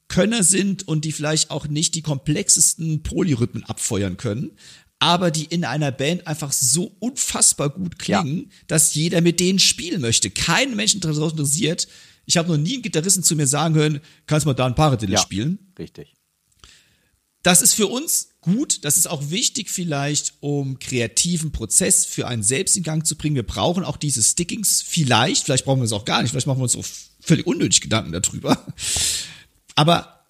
[0.08, 4.52] Könner sind und die vielleicht auch nicht die komplexesten Polyrhythmen abfeuern können,
[5.00, 10.02] aber die in einer Band einfach so unfassbar gut klingen, dass jeder mit denen spielen
[10.02, 10.30] möchte.
[10.30, 11.88] Kein Menschen interessiert.
[12.26, 14.76] Ich habe noch nie einen Gitarristen zu mir sagen hören, kannst du mal da ein
[14.76, 15.22] Paradiddle Ja.
[15.22, 15.60] spielen?
[15.78, 16.14] Richtig.
[17.44, 18.84] Das ist für uns gut.
[18.86, 23.36] Das ist auch wichtig vielleicht, um kreativen Prozess für einen selbst in Gang zu bringen.
[23.36, 25.44] Wir brauchen auch diese Stickings vielleicht.
[25.46, 26.32] Vielleicht brauchen wir es auch gar nicht.
[26.32, 26.84] Vielleicht machen wir uns so
[27.26, 28.66] völlig unnötig Gedanken darüber.
[29.76, 30.26] Aber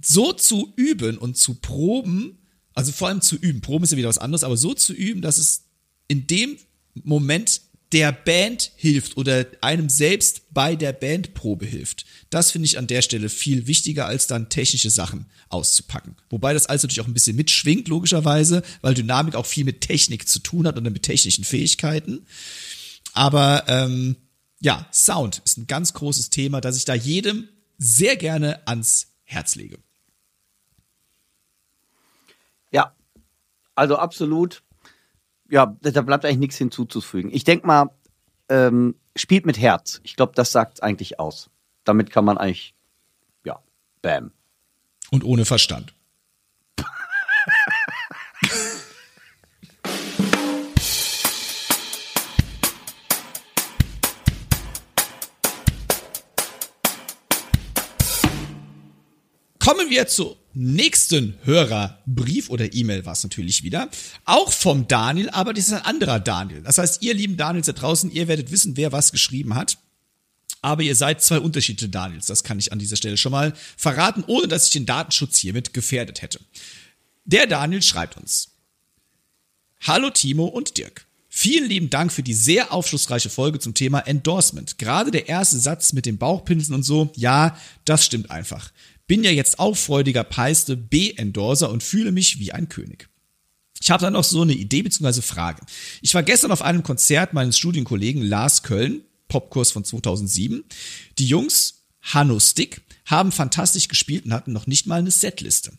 [0.00, 2.38] so zu üben und zu proben,
[2.74, 5.22] also vor allem zu üben, proben ist ja wieder was anderes, aber so zu üben,
[5.22, 5.64] dass es
[6.08, 6.56] in dem
[6.94, 7.60] Moment
[7.92, 12.06] der Band hilft oder einem selbst bei der Bandprobe hilft.
[12.30, 16.16] Das finde ich an der Stelle viel wichtiger, als dann technische Sachen auszupacken.
[16.30, 20.26] Wobei das alles natürlich auch ein bisschen mitschwingt, logischerweise, weil Dynamik auch viel mit Technik
[20.26, 22.26] zu tun hat und mit technischen Fähigkeiten.
[23.12, 24.16] Aber ähm,
[24.62, 27.48] ja, Sound ist ein ganz großes Thema, das ich da jedem
[27.78, 29.78] sehr gerne ans Herz lege.
[32.70, 32.94] Ja,
[33.74, 34.62] also absolut.
[35.50, 37.30] Ja, da bleibt eigentlich nichts hinzuzufügen.
[37.34, 37.90] Ich denke mal,
[38.48, 40.00] ähm, spielt mit Herz.
[40.04, 41.50] Ich glaube, das sagt eigentlich aus.
[41.82, 42.74] Damit kann man eigentlich,
[43.44, 43.60] ja,
[44.00, 44.30] bam.
[45.10, 45.92] Und ohne Verstand.
[59.62, 63.88] Kommen wir zu nächsten Hörerbrief oder E-Mail war es natürlich wieder.
[64.24, 66.62] Auch vom Daniel, aber das ist ein anderer Daniel.
[66.62, 69.78] Das heißt, ihr lieben Daniels da draußen, ihr werdet wissen, wer was geschrieben hat.
[70.62, 72.26] Aber ihr seid zwei unterschiedliche Daniels.
[72.26, 75.72] Das kann ich an dieser Stelle schon mal verraten, ohne dass ich den Datenschutz hiermit
[75.72, 76.40] gefährdet hätte.
[77.24, 78.48] Der Daniel schreibt uns.
[79.82, 81.06] Hallo Timo und Dirk.
[81.28, 84.76] Vielen lieben Dank für die sehr aufschlussreiche Folge zum Thema Endorsement.
[84.76, 88.72] Gerade der erste Satz mit den Bauchpinseln und so, ja, das stimmt einfach.
[89.06, 93.08] Bin ja jetzt auch freudiger Peiste B-Endorser und fühle mich wie ein König.
[93.80, 95.22] Ich habe dann noch so eine Idee bzw.
[95.22, 95.62] Frage.
[96.02, 100.64] Ich war gestern auf einem Konzert meines Studienkollegen Lars Köln, Popkurs von 2007.
[101.18, 105.72] Die Jungs, Hanno Stick, haben fantastisch gespielt und hatten noch nicht mal eine Setliste.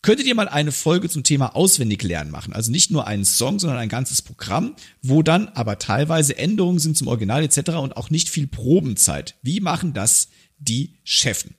[0.00, 2.52] Könntet ihr mal eine Folge zum Thema Auswendiglernen machen?
[2.52, 6.96] Also nicht nur einen Song, sondern ein ganzes Programm, wo dann aber teilweise Änderungen sind
[6.96, 7.70] zum Original etc.
[7.72, 9.34] und auch nicht viel Probenzeit.
[9.42, 10.28] Wie machen das
[10.58, 11.54] die Chefen?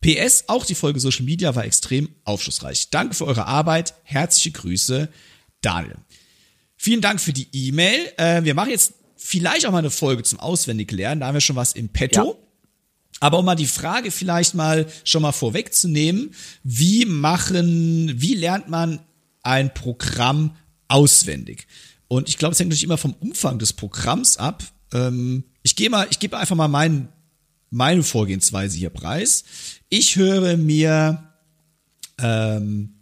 [0.00, 2.90] PS, auch die Folge Social Media war extrem aufschlussreich.
[2.90, 3.94] Danke für eure Arbeit.
[4.04, 5.08] Herzliche Grüße,
[5.60, 5.96] Daniel.
[6.76, 8.12] Vielen Dank für die E-Mail.
[8.16, 11.20] Äh, wir machen jetzt vielleicht auch mal eine Folge zum Auswendiglernen.
[11.20, 12.24] Da haben wir schon was im Petto.
[12.24, 12.46] Ja.
[13.20, 16.34] Aber um mal die Frage vielleicht mal schon mal vorwegzunehmen,
[16.64, 19.00] wie machen, wie lernt man
[19.42, 20.56] ein Programm
[20.88, 21.66] auswendig?
[22.08, 24.64] Und ich glaube, es hängt natürlich immer vom Umfang des Programms ab.
[24.94, 27.08] Ähm, ich gehe mal, ich gebe einfach mal meinen
[27.70, 29.44] meine Vorgehensweise hier preis.
[29.92, 31.32] Ich höre mir
[32.18, 32.94] ähm,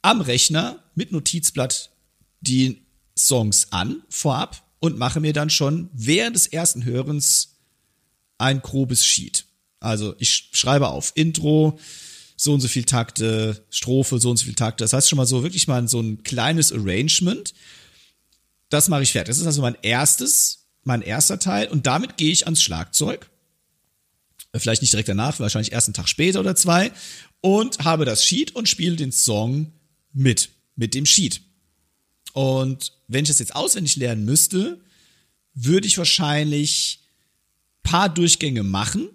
[0.00, 1.90] am Rechner mit Notizblatt
[2.40, 2.86] die
[3.18, 7.56] Songs an vorab und mache mir dann schon während des ersten Hörens
[8.38, 9.44] ein grobes Sheet.
[9.80, 11.80] Also ich schreibe auf Intro,
[12.36, 14.84] so und so viel Takte, Strophe, so und so viel Takte.
[14.84, 17.54] Das heißt schon mal so wirklich mal so ein kleines Arrangement.
[18.68, 19.30] Das mache ich fertig.
[19.30, 23.28] Das ist also mein erstes, mein erster Teil und damit gehe ich ans Schlagzeug
[24.60, 26.92] vielleicht nicht direkt danach, wahrscheinlich erst einen Tag später oder zwei,
[27.40, 29.72] und habe das Sheet und spiele den Song
[30.12, 31.40] mit, mit dem Sheet.
[32.32, 34.80] Und wenn ich das jetzt auswendig lernen müsste,
[35.54, 37.00] würde ich wahrscheinlich
[37.82, 39.08] paar Durchgänge machen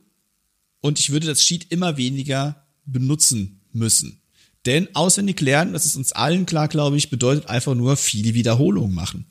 [0.79, 4.21] und ich würde das Sheet immer weniger benutzen müssen.
[4.65, 8.93] Denn auswendig lernen, das ist uns allen klar, glaube ich, bedeutet einfach nur viele Wiederholungen
[8.93, 9.25] machen.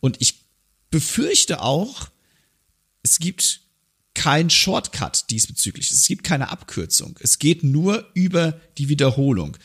[0.00, 0.34] Und ich
[0.90, 2.08] befürchte auch,
[3.02, 3.62] es gibt
[4.14, 5.90] kein Shortcut diesbezüglich.
[5.90, 7.18] Es gibt keine Abkürzung.
[7.20, 9.56] Es geht nur über die Wiederholung.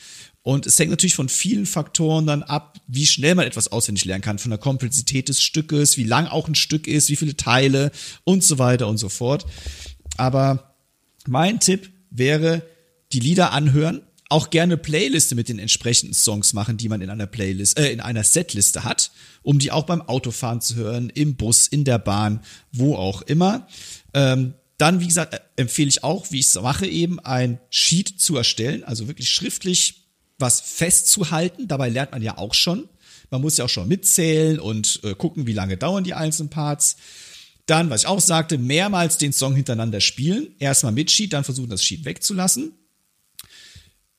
[0.41, 4.24] Und es hängt natürlich von vielen Faktoren dann ab, wie schnell man etwas auswendig lernen
[4.24, 7.91] kann, von der Komplexität des Stückes, wie lang auch ein Stück ist, wie viele Teile
[8.24, 9.45] und so weiter und so fort.
[10.18, 10.76] Aber
[11.28, 12.64] mein Tipp wäre,
[13.12, 17.26] die Lieder anhören, auch gerne Playliste mit den entsprechenden Songs machen, die man in einer
[17.26, 21.68] Playlist, äh, in einer Setliste hat, um die auch beim Autofahren zu hören, im Bus,
[21.68, 22.41] in der Bahn,
[22.72, 23.68] wo auch immer.
[24.14, 28.38] Ähm, dann, wie gesagt, empfehle ich auch, wie ich es mache, eben ein Sheet zu
[28.38, 30.05] erstellen, also wirklich schriftlich
[30.38, 31.68] was festzuhalten.
[31.68, 32.88] Dabei lernt man ja auch schon.
[33.30, 36.95] Man muss ja auch schon mitzählen und äh, gucken, wie lange dauern die einzelnen Parts.
[37.66, 40.55] Dann, was ich auch sagte, mehrmals den Song hintereinander spielen.
[40.60, 42.72] Erstmal mit Sheet, dann versuchen, das Sheet wegzulassen.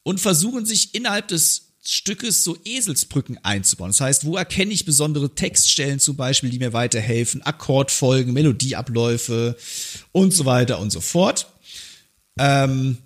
[0.03, 3.91] Und versuchen sich innerhalb des Stückes so Eselsbrücken einzubauen.
[3.91, 9.57] Das heißt, wo erkenne ich besondere Textstellen zum Beispiel, die mir weiterhelfen, Akkordfolgen, Melodieabläufe
[10.13, 11.47] und so weiter und so fort.
[12.39, 12.99] Ähm,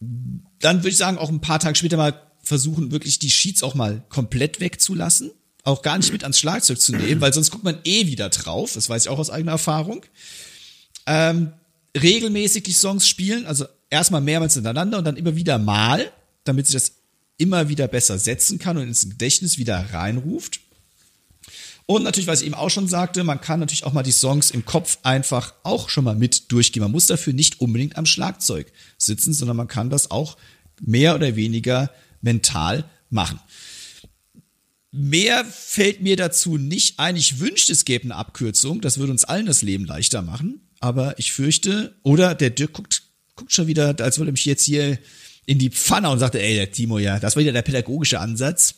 [0.00, 3.74] dann würde ich sagen, auch ein paar Tage später mal versuchen, wirklich die Sheets auch
[3.74, 5.30] mal komplett wegzulassen.
[5.62, 8.72] Auch gar nicht mit ans Schlagzeug zu nehmen, weil sonst guckt man eh wieder drauf.
[8.74, 10.04] Das weiß ich auch aus eigener Erfahrung.
[11.06, 11.52] Ähm,
[11.96, 16.12] regelmäßig die Songs spielen, also erstmal mehrmals hintereinander und dann immer wieder mal,
[16.44, 16.92] damit sich das
[17.36, 20.60] immer wieder besser setzen kann und ins Gedächtnis wieder reinruft.
[21.86, 24.50] Und natürlich, was ich eben auch schon sagte, man kann natürlich auch mal die Songs
[24.50, 26.82] im Kopf einfach auch schon mal mit durchgehen.
[26.82, 30.38] Man muss dafür nicht unbedingt am Schlagzeug sitzen, sondern man kann das auch
[30.80, 31.90] mehr oder weniger
[32.22, 33.38] mental machen.
[34.92, 37.16] Mehr fällt mir dazu nicht ein.
[37.16, 38.80] Ich wünschte, es gäbe eine Abkürzung.
[38.80, 40.60] Das würde uns allen das Leben leichter machen.
[40.80, 43.02] Aber ich fürchte, oder der Dirk guckt,
[43.34, 44.98] guckt schon wieder, als würde mich jetzt hier
[45.46, 48.76] in die Pfanne und sagte, ey, der Timo, ja, das war wieder der pädagogische Ansatz.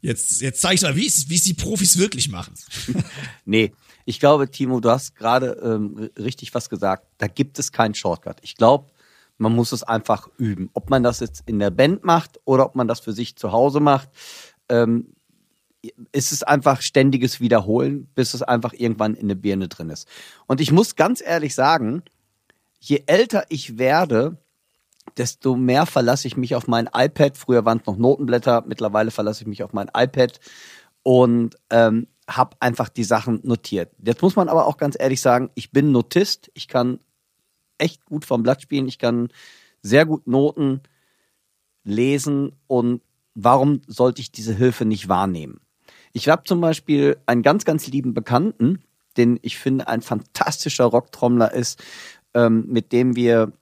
[0.00, 2.54] Jetzt, jetzt zeig ich mal, wie es, wie es die Profis wirklich machen.
[3.44, 3.72] nee,
[4.04, 7.06] ich glaube, Timo, du hast gerade ähm, richtig was gesagt.
[7.18, 8.38] Da gibt es keinen Shortcut.
[8.42, 8.90] Ich glaube,
[9.38, 10.70] man muss es einfach üben.
[10.74, 13.52] Ob man das jetzt in der Band macht oder ob man das für sich zu
[13.52, 14.08] Hause macht,
[14.68, 15.14] ähm,
[16.12, 20.08] ist es einfach ständiges Wiederholen, bis es einfach irgendwann in der Birne drin ist.
[20.46, 22.02] Und ich muss ganz ehrlich sagen,
[22.80, 24.38] je älter ich werde,
[25.16, 27.36] desto mehr verlasse ich mich auf mein iPad.
[27.36, 30.40] Früher waren es noch Notenblätter, mittlerweile verlasse ich mich auf mein iPad
[31.02, 33.92] und ähm, habe einfach die Sachen notiert.
[34.02, 36.98] Jetzt muss man aber auch ganz ehrlich sagen, ich bin Notist, ich kann
[37.78, 39.28] echt gut vom Blatt spielen, ich kann
[39.82, 40.80] sehr gut Noten
[41.84, 43.02] lesen und
[43.34, 45.60] warum sollte ich diese Hilfe nicht wahrnehmen?
[46.12, 48.82] Ich habe zum Beispiel einen ganz, ganz lieben Bekannten,
[49.16, 51.82] den ich finde ein fantastischer Rocktrommler ist,
[52.32, 53.52] ähm, mit dem wir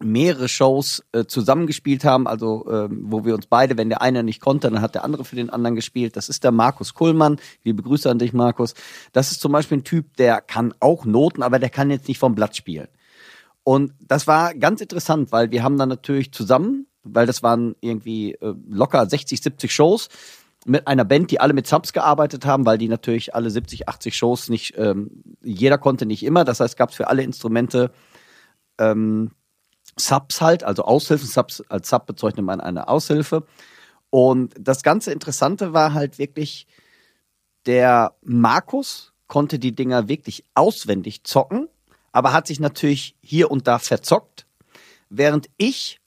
[0.00, 4.40] mehrere Shows äh, zusammengespielt haben, also ähm, wo wir uns beide, wenn der eine nicht
[4.40, 6.16] konnte, dann hat der andere für den anderen gespielt.
[6.16, 7.38] Das ist der Markus Kuhlmann.
[7.64, 8.74] Liebe Grüße an dich, Markus.
[9.12, 12.18] Das ist zum Beispiel ein Typ, der kann auch Noten, aber der kann jetzt nicht
[12.18, 12.88] vom Blatt spielen.
[13.64, 18.34] Und das war ganz interessant, weil wir haben dann natürlich zusammen, weil das waren irgendwie
[18.34, 20.08] äh, locker 60, 70 Shows
[20.64, 24.16] mit einer Band, die alle mit Subs gearbeitet haben, weil die natürlich alle 70, 80
[24.16, 26.44] Shows nicht, ähm, jeder konnte nicht immer.
[26.44, 27.90] Das heißt, gab es für alle Instrumente
[28.78, 29.30] ähm,
[29.98, 31.28] Subs halt, also Aushilfen.
[31.28, 33.44] Subs, als Sub bezeichnet man eine Aushilfe.
[34.10, 36.66] Und das ganze Interessante war halt wirklich,
[37.66, 41.68] der Markus konnte die Dinger wirklich auswendig zocken,
[42.12, 44.46] aber hat sich natürlich hier und da verzockt,
[45.10, 46.00] während ich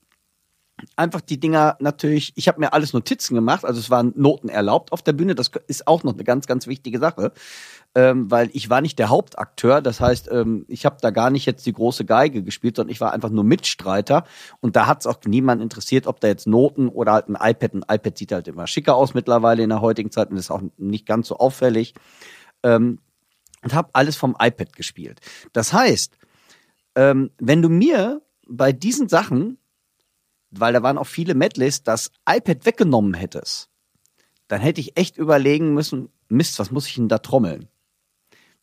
[0.96, 4.92] einfach die Dinger natürlich, ich habe mir alles Notizen gemacht, also es waren Noten erlaubt
[4.92, 7.32] auf der Bühne, das ist auch noch eine ganz, ganz wichtige Sache
[7.94, 9.82] ähm, weil ich war nicht der Hauptakteur.
[9.82, 13.00] Das heißt, ähm, ich habe da gar nicht jetzt die große Geige gespielt, sondern ich
[13.00, 14.24] war einfach nur Mitstreiter.
[14.60, 17.74] Und da hat es auch niemand interessiert, ob da jetzt Noten oder halt ein iPad.
[17.74, 20.62] Ein iPad sieht halt immer schicker aus mittlerweile in der heutigen Zeit und ist auch
[20.78, 21.94] nicht ganz so auffällig.
[22.62, 22.98] Ähm,
[23.62, 25.20] und habe alles vom iPad gespielt.
[25.52, 26.16] Das heißt,
[26.96, 29.58] ähm, wenn du mir bei diesen Sachen,
[30.52, 33.68] weil da waren auch viele Medleys, das iPad weggenommen hättest,
[34.48, 37.68] dann hätte ich echt überlegen müssen, Mist, was muss ich denn da trommeln?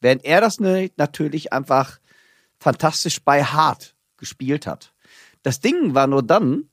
[0.02, 2.00] Während er das natürlich einfach
[2.60, 4.94] fantastisch bei Hart gespielt hat.
[5.44, 6.70] Das Ding war nur dann,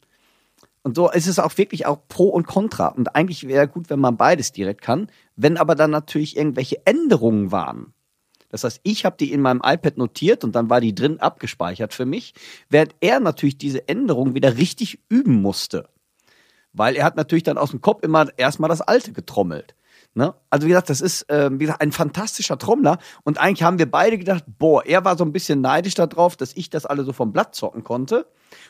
[0.82, 2.88] und so ist es auch wirklich auch Pro und Contra.
[2.88, 5.10] Und eigentlich wäre gut, wenn man beides direkt kann.
[5.34, 7.92] Wenn aber dann natürlich irgendwelche Änderungen waren.
[8.62, 11.92] Das heißt, ich habe die in meinem iPad notiert und dann war die drin abgespeichert
[11.92, 12.34] für mich,
[12.68, 15.88] während er natürlich diese Änderungen wieder richtig üben musste.
[16.72, 19.74] Weil er hat natürlich dann aus dem Kopf immer erstmal das Alte getrommelt.
[20.14, 20.34] Ne?
[20.48, 23.90] Also wie gesagt, das ist äh, wie gesagt, ein fantastischer Trommler und eigentlich haben wir
[23.90, 27.12] beide gedacht, boah, er war so ein bisschen neidisch darauf, dass ich das alle so
[27.12, 28.26] vom Blatt zocken konnte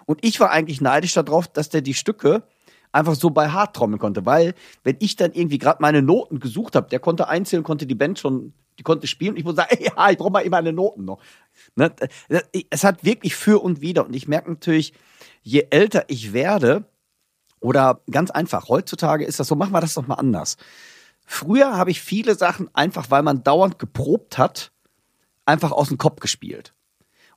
[0.06, 2.42] und ich war eigentlich neidisch darauf, dass der die Stücke
[2.96, 6.76] einfach so bei hart trommeln konnte, weil wenn ich dann irgendwie gerade meine Noten gesucht
[6.76, 9.76] habe, der konnte einzeln, konnte die Band schon, die konnte spielen und ich muss sagen,
[9.78, 11.20] ey, ja, ich brauche mal immer meine Noten noch.
[11.74, 11.92] Ne?
[12.70, 14.92] Es hat wirklich für und wieder und ich merke natürlich,
[15.42, 16.84] je älter ich werde
[17.60, 20.56] oder ganz einfach, heutzutage ist das so, machen wir das doch mal anders
[21.26, 24.70] Früher habe ich viele Sachen einfach, weil man dauernd geprobt hat,
[25.44, 26.72] einfach aus dem Kopf gespielt.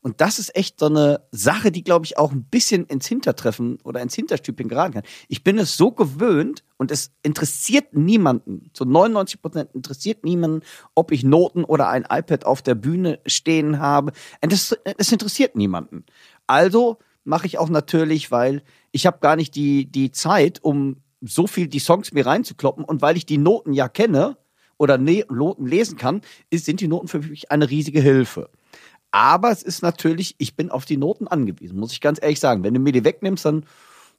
[0.02, 3.80] Und das ist echt so eine Sache, die, glaube ich, auch ein bisschen ins Hintertreffen
[3.84, 5.04] oder ins Hinterstübchen geraten kann.
[5.28, 10.62] Ich bin es so gewöhnt und es interessiert niemanden, zu 99 Prozent interessiert niemanden,
[10.96, 14.14] ob ich Noten oder ein iPad auf der Bühne stehen habe.
[14.42, 16.06] Es interessiert niemanden.
[16.48, 21.48] Also mache ich auch natürlich, weil ich habe gar nicht die, die Zeit, um so
[21.48, 24.38] viel die Songs mir reinzukloppen und weil ich die Noten ja kenne
[24.78, 28.50] oder ne Noten lesen kann, ist, sind die Noten für mich eine riesige Hilfe.
[29.12, 32.64] Aber es ist natürlich, ich bin auf die Noten angewiesen, muss ich ganz ehrlich sagen.
[32.64, 33.66] Wenn du mir die wegnimmst, dann,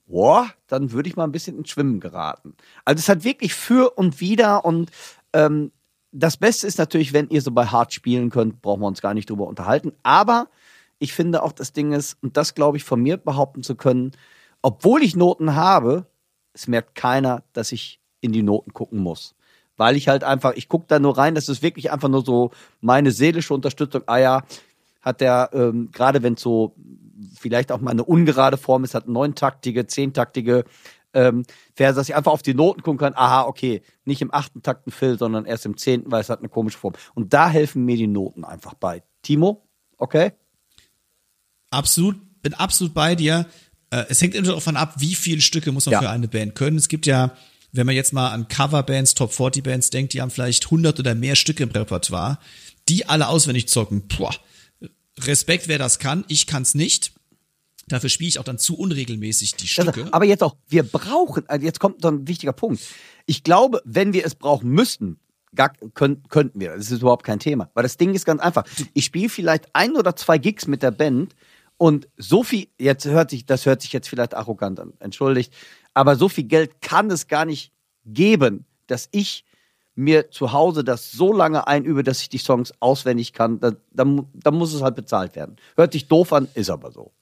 [0.07, 2.55] boah, dann würde ich mal ein bisschen ins Schwimmen geraten.
[2.85, 4.91] Also es hat wirklich für und wieder und
[5.33, 5.71] ähm,
[6.13, 9.15] das Beste ist natürlich, wenn ihr so bei Hard spielen könnt, brauchen wir uns gar
[9.15, 9.93] nicht drüber unterhalten.
[10.03, 10.49] Aber
[10.99, 14.13] ich finde auch das Ding ist, und das glaube ich von mir behaupten zu können,
[14.63, 16.07] obwohl ich Noten habe,
[16.53, 19.35] es merkt keiner, dass ich in die Noten gucken muss.
[19.77, 22.51] Weil ich halt einfach, ich gucke da nur rein, das ist wirklich einfach nur so
[22.81, 24.03] meine seelische Unterstützung.
[24.07, 24.43] Ah ja,
[25.01, 26.75] hat der, ähm, gerade wenn es so
[27.39, 30.65] vielleicht auch mal eine ungerade Form ist, hat neuntaktige, zehntaktige
[31.13, 31.45] ähm,
[31.75, 34.87] Verse, dass ich einfach auf die Noten gucken kann, aha, okay, nicht im achten Takt
[34.87, 36.95] ein Fill, sondern erst im zehnten, weil es hat eine komische Form.
[37.15, 39.03] Und da helfen mir die Noten einfach bei.
[39.23, 40.33] Timo, okay?
[41.71, 43.47] Absolut, bin absolut bei dir.
[43.91, 46.01] Äh, es hängt immer davon ab, wie viele Stücke muss man ja.
[46.01, 46.77] für eine Band können.
[46.77, 47.33] Es gibt ja,
[47.73, 51.15] wenn man jetzt mal an Coverbands, Top 40 Bands denkt, die haben vielleicht 100 oder
[51.15, 52.39] mehr Stücke im Repertoire,
[52.89, 54.07] die alle auswendig zocken.
[54.09, 54.35] Boah,
[55.27, 56.25] Respekt, wer das kann.
[56.29, 57.13] Ich kann's nicht.
[57.89, 60.09] Dafür spiele ich auch dann zu unregelmäßig die Stücke.
[60.13, 62.81] aber jetzt auch, wir brauchen, also jetzt kommt so ein wichtiger Punkt.
[63.27, 65.19] Ich glaube, wenn wir es brauchen müssten,
[65.55, 66.77] gar, können, könnten wir.
[66.77, 67.71] Das ist überhaupt kein Thema.
[67.75, 68.65] Weil das Ding ist ganz einfach.
[68.95, 71.35] Ich spiele vielleicht ein oder zwei Gigs mit der Band
[71.77, 75.53] und so viel, jetzt hört sich, das hört sich jetzt vielleicht arrogant an, entschuldigt,
[75.95, 77.73] aber so viel Geld kann es gar nicht
[78.05, 79.45] geben, dass ich
[80.01, 84.27] mir zu Hause das so lange einübe, dass ich die Songs auswendig kann, dann, dann,
[84.35, 85.57] dann muss es halt bezahlt werden.
[85.77, 87.13] Hört sich doof an, ist aber so.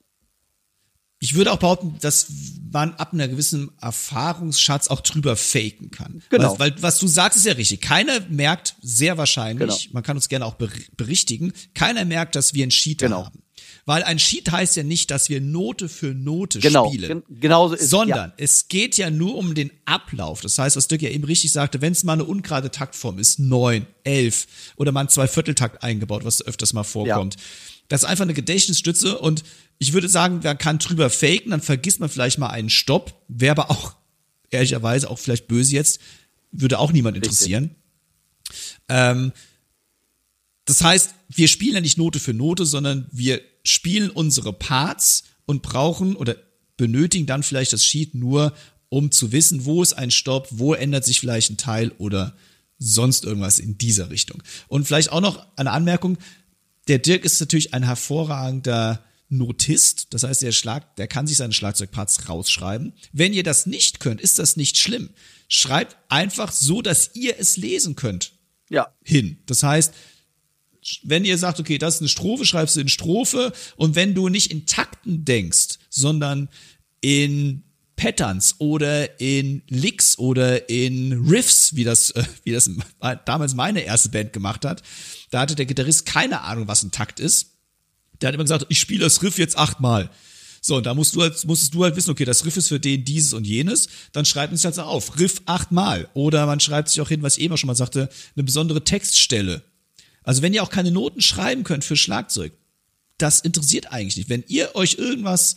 [1.21, 2.29] Ich würde auch behaupten, dass
[2.71, 6.23] man ab einer gewissen Erfahrungsschatz auch drüber faken kann.
[6.31, 6.59] Genau.
[6.61, 7.81] Weil, weil was du sagst, ist ja richtig.
[7.81, 9.95] Keiner merkt sehr wahrscheinlich, genau.
[9.95, 13.25] man kann uns gerne auch berichtigen, keiner merkt, dass wir einen Cheater genau.
[13.27, 13.43] haben.
[13.89, 17.23] Weil ein Sheet heißt ja nicht, dass wir Note für Note Genau, spielen.
[17.27, 20.43] gen- genauso ist- Sondern es geht ja nur um den Ablauf.
[20.43, 23.39] Das heißt, was Dirk ja eben richtig sagte, wenn es mal eine ungerade Taktform ist,
[23.39, 27.37] neun, elf oder mal ein Zweivierteltakt eingebaut, was öfters mal vorkommt.
[27.89, 29.43] Das ist einfach eine Gedächtnisstütze und
[29.79, 33.15] ich würde sagen, man kann drüber faken, dann vergisst man vielleicht mal einen Stopp.
[33.29, 33.95] Wäre aber auch,
[34.51, 35.99] ehrlicherweise, auch vielleicht böse jetzt,
[36.53, 37.71] würde auch niemand interessieren.
[38.91, 39.33] Ähm,
[40.67, 45.63] das heißt, wir spielen ja nicht Note für Note, sondern wir spielen unsere Parts und
[45.63, 46.37] brauchen oder
[46.77, 48.55] benötigen dann vielleicht das Sheet nur,
[48.89, 52.37] um zu wissen, wo ist ein Stopp, wo ändert sich vielleicht ein Teil oder
[52.79, 54.43] sonst irgendwas in dieser Richtung.
[54.69, 56.17] Und vielleicht auch noch eine Anmerkung,
[56.87, 61.53] der Dirk ist natürlich ein hervorragender Notist, das heißt, der Schlag, der kann sich seine
[61.53, 62.95] Schlagzeugparts rausschreiben.
[63.13, 65.11] Wenn ihr das nicht könnt, ist das nicht schlimm.
[65.49, 68.33] Schreibt einfach so, dass ihr es lesen könnt
[68.71, 69.39] Ja, hin.
[69.45, 69.93] Das heißt,
[71.03, 74.29] wenn ihr sagt, okay, das ist eine Strophe, schreibst du in Strophe und wenn du
[74.29, 76.49] nicht in Takten denkst, sondern
[77.01, 77.65] in
[77.97, 82.71] Patterns oder in Licks oder in Riffs, wie das, äh, wie das
[83.25, 84.83] damals meine erste Band gemacht hat,
[85.31, 87.57] da hatte der Gitarrist keine Ahnung, was ein Takt ist.
[88.21, 90.11] Der hat immer gesagt, ich spiele das Riff jetzt achtmal.
[90.61, 92.81] So, und da musst du halt, musstest du halt wissen, okay, das Riff ist für
[92.81, 96.09] den dieses und jenes, dann schreibt man sich halt so auf, Riff achtmal.
[96.15, 99.63] Oder man schreibt sich auch hin, was ich eben schon mal sagte, eine besondere Textstelle.
[100.29, 102.53] Also wenn ihr auch keine Noten schreiben könnt für Schlagzeug,
[103.17, 104.29] das interessiert eigentlich nicht.
[104.29, 105.57] Wenn ihr euch irgendwas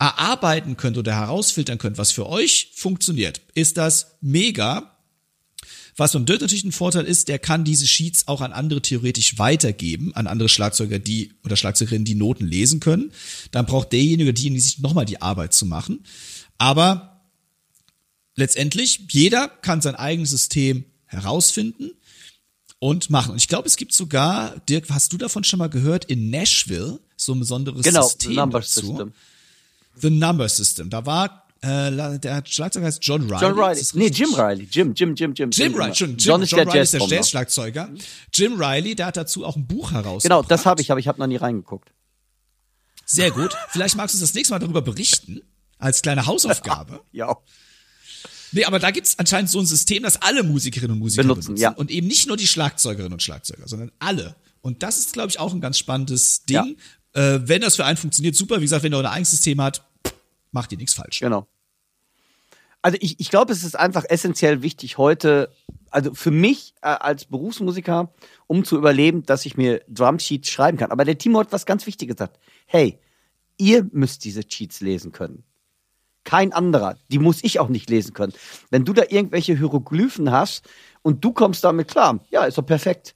[0.00, 4.98] erarbeiten könnt oder herausfiltern könnt, was für euch funktioniert, ist das mega.
[5.96, 9.38] Was beim Dirk natürlich ein Vorteil ist, der kann diese Sheets auch an andere theoretisch
[9.38, 13.12] weitergeben, an andere Schlagzeuger, die oder Schlagzeugerinnen, die Noten lesen können.
[13.52, 16.02] Dann braucht derjenige diejenige sich nochmal die Arbeit zu machen.
[16.58, 17.30] Aber
[18.34, 21.92] letztendlich, jeder kann sein eigenes System herausfinden
[22.84, 23.30] und machen.
[23.30, 27.00] Und ich glaube, es gibt sogar, Dirk, hast du davon schon mal gehört, in Nashville
[27.16, 28.86] so ein besonderes genau, System Number dazu.
[28.88, 29.12] System.
[29.94, 30.90] The Number System.
[30.90, 33.40] Da war, äh, der Schlagzeuger heißt John Riley.
[33.40, 33.82] John Riley.
[33.94, 34.08] Nee?
[34.08, 34.68] Jim Riley.
[34.70, 35.50] Jim, Jim, Jim, Jim.
[35.50, 37.00] Jim Riley, schon, Jim, John ist John der Riley ist der.
[37.06, 37.88] Jazzschlagzeuger.
[38.34, 40.22] Jim Riley, der hat dazu auch ein Buch herausgebracht.
[40.22, 41.90] Genau, das habe ich, aber ich habe noch nie reingeguckt.
[43.06, 43.56] Sehr gut.
[43.70, 45.40] Vielleicht magst du uns das nächste Mal darüber berichten,
[45.78, 47.00] als kleine Hausaufgabe.
[47.12, 47.34] Ja.
[48.54, 51.62] Nee, aber da gibt's anscheinend so ein System, das alle Musikerinnen und Musiker Benutzen, benutzen.
[51.62, 51.70] ja.
[51.70, 54.36] Und eben nicht nur die Schlagzeugerinnen und Schlagzeuger, sondern alle.
[54.60, 56.76] Und das ist, glaube ich, auch ein ganz spannendes Ding.
[57.12, 58.58] Äh, wenn das für einen funktioniert, super.
[58.58, 59.84] Wie gesagt, wenn ihr euer eigenes System hat,
[60.52, 61.20] macht ihr nichts falsch.
[61.20, 61.46] Genau.
[62.80, 65.50] Also ich, ich glaube, es ist einfach essentiell wichtig heute,
[65.90, 68.12] also für mich äh, als Berufsmusiker,
[68.46, 70.90] um zu überleben, dass ich mir Drumsheets schreiben kann.
[70.90, 72.38] Aber der Timo hat was ganz Wichtiges gesagt.
[72.66, 72.98] Hey,
[73.56, 75.44] ihr müsst diese Cheats lesen können.
[76.24, 76.96] Kein anderer.
[77.08, 78.32] Die muss ich auch nicht lesen können.
[78.70, 80.68] Wenn du da irgendwelche Hieroglyphen hast
[81.02, 83.14] und du kommst damit klar, ja, ist doch perfekt.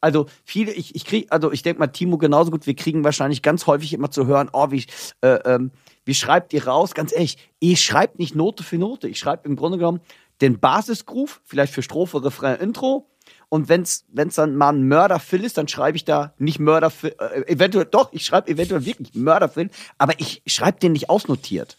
[0.00, 3.42] Also viele, ich, ich krieg, also ich denke mal, Timo genauso gut, wir kriegen wahrscheinlich
[3.42, 4.84] ganz häufig immer zu hören, oh, wie,
[5.20, 5.72] äh, ähm,
[6.04, 6.94] wie schreibt ihr raus?
[6.94, 9.08] Ganz ehrlich, ich schreibe nicht Note für Note.
[9.08, 10.00] Ich schreibe im Grunde genommen
[10.40, 13.06] den Basisgroove, vielleicht für Strophe, Refrain, Intro.
[13.50, 17.52] Und wenn's wenn's dann mal ein Mörderfill ist, dann schreibe ich da nicht Mörderfill, äh,
[17.52, 21.76] eventuell, doch, ich schreibe eventuell wirklich Mörderfill, aber ich schreibe den nicht ausnotiert.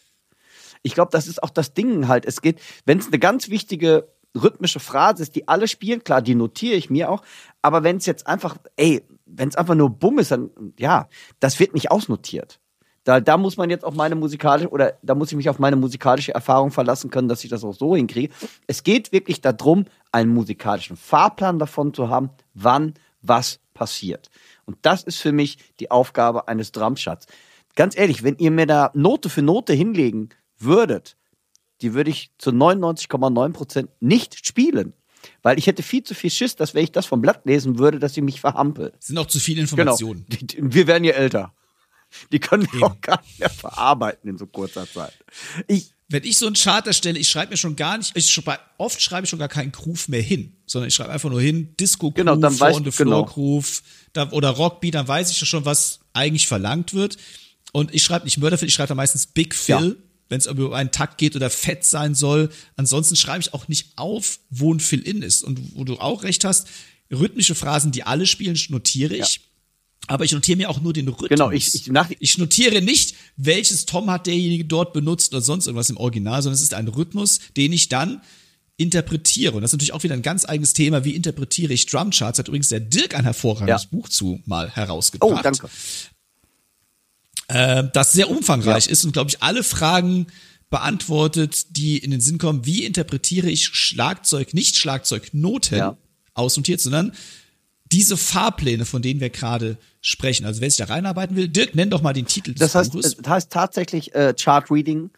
[0.82, 2.26] Ich glaube, das ist auch das Ding halt.
[2.26, 6.34] Es geht, wenn es eine ganz wichtige rhythmische Phrase ist, die alle spielen, klar, die
[6.34, 7.22] notiere ich mir auch.
[7.60, 11.08] Aber wenn es jetzt einfach, ey, wenn es einfach nur Bumm ist, dann, ja,
[11.40, 12.58] das wird nicht ausnotiert.
[13.04, 15.76] Da, da muss man jetzt auf meine musikalische, oder da muss ich mich auf meine
[15.76, 18.32] musikalische Erfahrung verlassen können, dass ich das auch so hinkriege.
[18.68, 24.30] Es geht wirklich darum, einen musikalischen Fahrplan davon zu haben, wann was passiert.
[24.66, 27.26] Und das ist für mich die Aufgabe eines Drumshots.
[27.74, 30.28] Ganz ehrlich, wenn ihr mir da Note für Note hinlegen
[30.64, 31.16] würdet,
[31.80, 34.92] die würde ich zu 99,9 Prozent nicht spielen.
[35.42, 38.00] Weil ich hätte viel zu viel Schiss, dass wenn ich das vom Blatt lesen würde,
[38.00, 38.92] dass ich mich verhampel.
[38.98, 39.70] Es sind auch zu viele Genau.
[39.70, 40.26] Informationen.
[40.28, 41.52] Die, wir werden ja älter.
[42.32, 45.12] Die können wir auch gar nicht mehr verarbeiten in so kurzer Zeit.
[45.68, 48.58] Ich, Wenn ich so einen Chart erstelle, ich schreibe mir schon gar nicht, ich schreibe,
[48.78, 51.74] oft schreibe ich schon gar keinen Groove mehr hin, sondern ich schreibe einfach nur hin,
[51.80, 53.24] Disco Groove, Genau, dann weißt Floor genau.
[53.24, 53.82] Groove
[54.12, 57.16] da, oder Rockbeat, dann weiß ich schon, was eigentlich verlangt wird.
[57.72, 60.04] Und ich schreibe nicht Mörderfill, ich schreibe da meistens Big Fill, Ja.
[60.32, 62.48] Wenn es über einen Takt geht oder fett sein soll.
[62.76, 65.44] Ansonsten schreibe ich auch nicht auf, wo ein Fill-In ist.
[65.44, 66.66] Und wo du auch recht hast,
[67.12, 69.40] rhythmische Phrasen, die alle spielen, notiere ich.
[70.06, 71.28] Aber ich notiere mir auch nur den Rhythmus.
[71.28, 75.66] Genau, ich- ich- nach- ich notiere nicht, welches Tom hat derjenige dort benutzt oder sonst
[75.66, 78.20] irgendwas im Original, sondern es ist ein Rhythmus, den ich dann
[78.78, 79.52] interpretiere.
[79.54, 81.04] Und das ist natürlich auch wieder ein ganz eigenes Thema.
[81.04, 82.38] Wie interpretiere ich Drumcharts?
[82.38, 83.88] Hat übrigens der Dirk ein hervorragendes Ja.
[83.90, 85.30] Buch zu mal herausgebracht.
[85.30, 85.68] oh, danke.
[87.48, 90.26] Äh, das sehr umfangreich ist und, glaube ich, alle Fragen
[90.70, 92.64] beantwortet, die in den Sinn kommen.
[92.64, 95.96] Wie interpretiere ich Schlagzeug, nicht Schlagzeugnoten Ja.
[96.34, 97.12] ausnotiert, sondern
[97.92, 100.46] diese Fahrpläne, von denen wir gerade sprechen.
[100.46, 102.92] Also wer sich da reinarbeiten will, Dirk, nenn doch mal den Titel des Das heißt,
[102.92, 103.16] Buches.
[103.18, 105.10] das heißt tatsächlich äh, Chart Reading,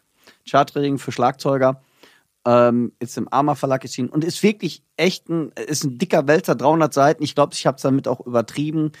[0.49, 1.81] Chart Reading für Schlagzeuger.
[2.47, 6.53] Ähm, ist im Arma Verlag erschienen und ist wirklich echt ein, ist ein dicker Wälzer,
[6.53, 7.23] 300 Seiten.
[7.23, 8.91] Ich glaube, ich habe es damit auch übertrieben,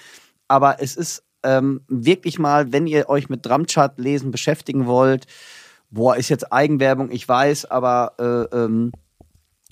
[0.47, 5.27] aber es ist ähm, wirklich mal, wenn ihr euch mit Drumchart lesen beschäftigen wollt,
[5.89, 8.91] boah, ist jetzt Eigenwerbung, ich weiß, aber äh, ähm,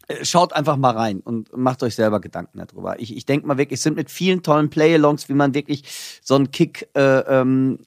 [0.08, 3.00] äh, schaut einfach mal rein und macht euch selber Gedanken darüber.
[3.00, 5.84] Ich, ich denke mal wirklich, es sind mit vielen tollen Play-Alongs, wie man wirklich
[6.22, 7.80] so einen Kick, äh, ähm,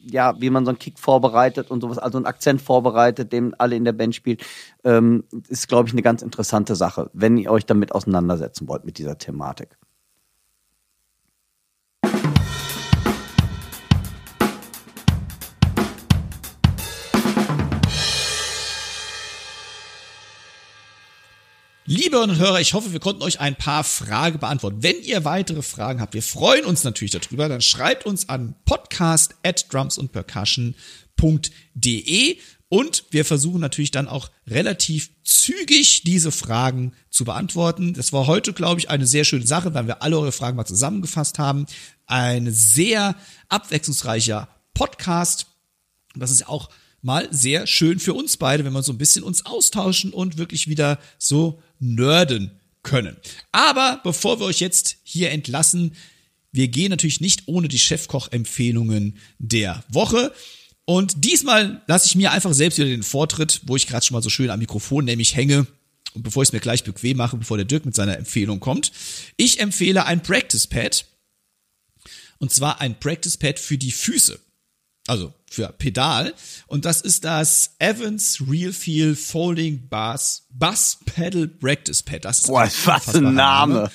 [0.00, 3.74] ja, wie man so einen Kick vorbereitet und sowas, also einen Akzent vorbereitet, den alle
[3.74, 4.38] in der Band spielen,
[4.84, 8.98] ähm, ist, glaube ich, eine ganz interessante Sache, wenn ihr euch damit auseinandersetzen wollt mit
[8.98, 9.76] dieser Thematik.
[21.86, 24.82] Liebe Hörerinnen und Hörer, ich hoffe, wir konnten euch ein paar Fragen beantworten.
[24.82, 29.34] Wenn ihr weitere Fragen habt, wir freuen uns natürlich darüber, dann schreibt uns an podcast
[29.42, 32.38] at drumsundpercussion.de
[32.70, 37.92] und wir versuchen natürlich dann auch relativ zügig diese Fragen zu beantworten.
[37.92, 40.64] Das war heute, glaube ich, eine sehr schöne Sache, weil wir alle eure Fragen mal
[40.64, 41.66] zusammengefasst haben.
[42.06, 43.14] Ein sehr
[43.50, 45.48] abwechslungsreicher Podcast.
[46.14, 46.70] Das ist auch
[47.02, 50.66] mal sehr schön für uns beide, wenn wir so ein bisschen uns austauschen und wirklich
[50.66, 52.50] wieder so nerden
[52.82, 53.16] können.
[53.52, 55.94] Aber bevor wir euch jetzt hier entlassen,
[56.52, 60.32] wir gehen natürlich nicht ohne die Chefkoch-Empfehlungen der Woche.
[60.84, 64.22] Und diesmal lasse ich mir einfach selbst wieder den Vortritt, wo ich gerade schon mal
[64.22, 65.66] so schön am Mikrofon nämlich hänge.
[66.12, 68.92] Und bevor ich es mir gleich bequem mache, bevor der Dirk mit seiner Empfehlung kommt,
[69.36, 71.06] ich empfehle ein Practice Pad.
[72.38, 74.38] Und zwar ein Practice Pad für die Füße.
[75.06, 76.34] Also für Pedal.
[76.66, 82.24] Und das ist das Evans Real Feel Folding Bass Bass Pedal Practice Pad.
[82.24, 83.90] Das ist Boah, was ein Name.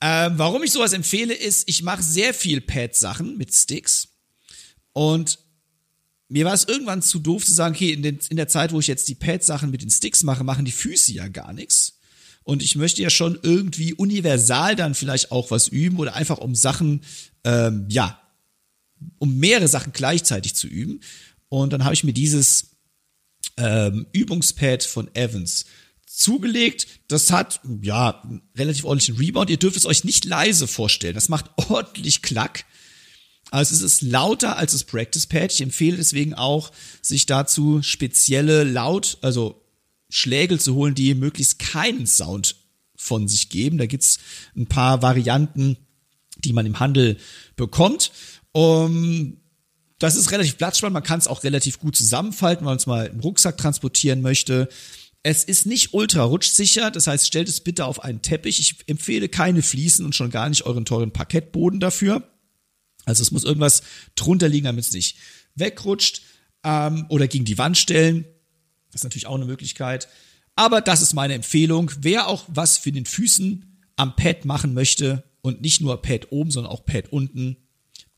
[0.00, 4.08] Ähm, warum ich sowas empfehle, ist, ich mache sehr viel Pad-Sachen mit Sticks.
[4.92, 5.40] Und
[6.28, 8.78] mir war es irgendwann zu doof zu sagen, okay, in, den, in der Zeit, wo
[8.78, 11.98] ich jetzt die Pad-Sachen mit den Sticks mache, machen die Füße ja gar nichts.
[12.44, 16.54] Und ich möchte ja schon irgendwie universal dann vielleicht auch was üben oder einfach um
[16.54, 17.02] Sachen,
[17.44, 18.20] ähm, ja,
[19.18, 21.00] um mehrere Sachen gleichzeitig zu üben.
[21.48, 22.76] Und dann habe ich mir dieses
[23.56, 25.66] ähm, Übungspad von Evans
[26.06, 26.86] zugelegt.
[27.08, 28.22] Das hat, ja,
[28.56, 29.50] relativ ordentlichen Rebound.
[29.50, 31.14] Ihr dürft es euch nicht leise vorstellen.
[31.14, 32.64] Das macht ordentlich Klack.
[33.50, 35.52] Also es ist lauter als das Practice Pad.
[35.52, 36.70] Ich empfehle deswegen auch,
[37.00, 39.64] sich dazu spezielle Laut, also
[40.10, 42.56] Schlägel zu holen, die möglichst keinen Sound
[42.96, 43.78] von sich geben.
[43.78, 44.18] Da gibt's
[44.56, 45.76] ein paar Varianten,
[46.44, 47.16] die man im Handel
[47.56, 48.12] bekommt.
[48.58, 49.36] Um,
[50.00, 50.92] das ist relativ platzsparend.
[50.92, 54.68] Man kann es auch relativ gut zusammenfalten, wenn man es mal im Rucksack transportieren möchte.
[55.22, 58.58] Es ist nicht ultra rutschsicher, das heißt, stellt es bitte auf einen Teppich.
[58.58, 62.28] Ich empfehle keine Fliesen und schon gar nicht euren teuren Parkettboden dafür.
[63.04, 63.82] Also es muss irgendwas
[64.16, 65.18] drunter liegen, damit es nicht
[65.54, 66.22] wegrutscht
[66.64, 68.24] ähm, oder gegen die Wand stellen.
[68.90, 70.08] Das ist natürlich auch eine Möglichkeit.
[70.56, 71.92] Aber das ist meine Empfehlung.
[72.00, 76.50] Wer auch was für den Füßen am Pad machen möchte und nicht nur Pad oben,
[76.50, 77.56] sondern auch Pad unten,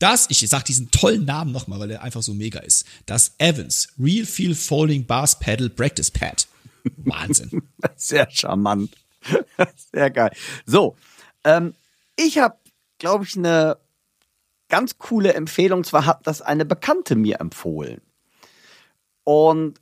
[0.01, 2.85] das, ich sag diesen tollen Namen nochmal, weil er einfach so mega ist.
[3.05, 6.47] Das Evans Real Feel Folding Bass Pedal Practice Pad.
[6.97, 7.63] Wahnsinn.
[7.95, 8.95] Sehr charmant.
[9.93, 10.31] Sehr geil.
[10.65, 10.95] So,
[11.43, 11.75] ähm,
[12.15, 12.57] ich habe,
[12.97, 13.77] glaube ich, eine
[14.69, 15.83] ganz coole Empfehlung.
[15.83, 18.01] Zwar hat das eine Bekannte mir empfohlen.
[19.23, 19.79] Und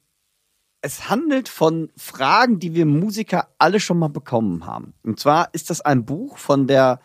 [0.82, 4.94] es handelt von Fragen, die wir Musiker alle schon mal bekommen haben.
[5.04, 7.00] Und zwar ist das ein Buch von der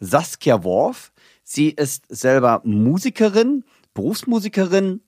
[0.00, 1.12] Saskia Worf.
[1.48, 3.64] Sie ist selber Musikerin,
[3.94, 5.00] Berufsmusikerin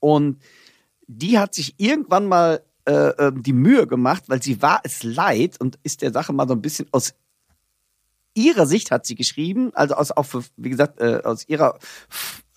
[0.00, 0.42] und
[1.06, 5.58] die hat sich irgendwann mal äh, äh, die Mühe gemacht, weil sie war es leid
[5.58, 7.14] und ist der Sache mal so ein bisschen aus
[8.34, 10.26] ihrer Sicht hat sie geschrieben, also aus auch
[10.58, 11.78] wie gesagt äh, aus ihrer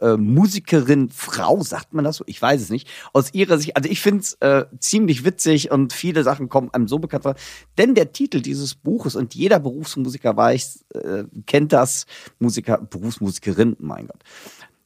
[0.01, 2.87] äh, Musikerin Frau sagt man das so, ich weiß es nicht.
[3.13, 6.87] Aus ihrer Sicht, also ich finde es äh, ziemlich witzig und viele Sachen kommen einem
[6.87, 7.35] so bekannt vor.
[7.77, 12.05] Denn der Titel dieses Buches und jeder Berufsmusiker weiß, äh, kennt das
[12.39, 14.23] Musiker, Berufsmusikerin, mein Gott.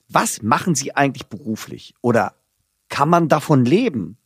[0.09, 1.93] Was machen sie eigentlich beruflich?
[2.01, 2.33] Oder
[2.89, 4.17] kann man davon leben?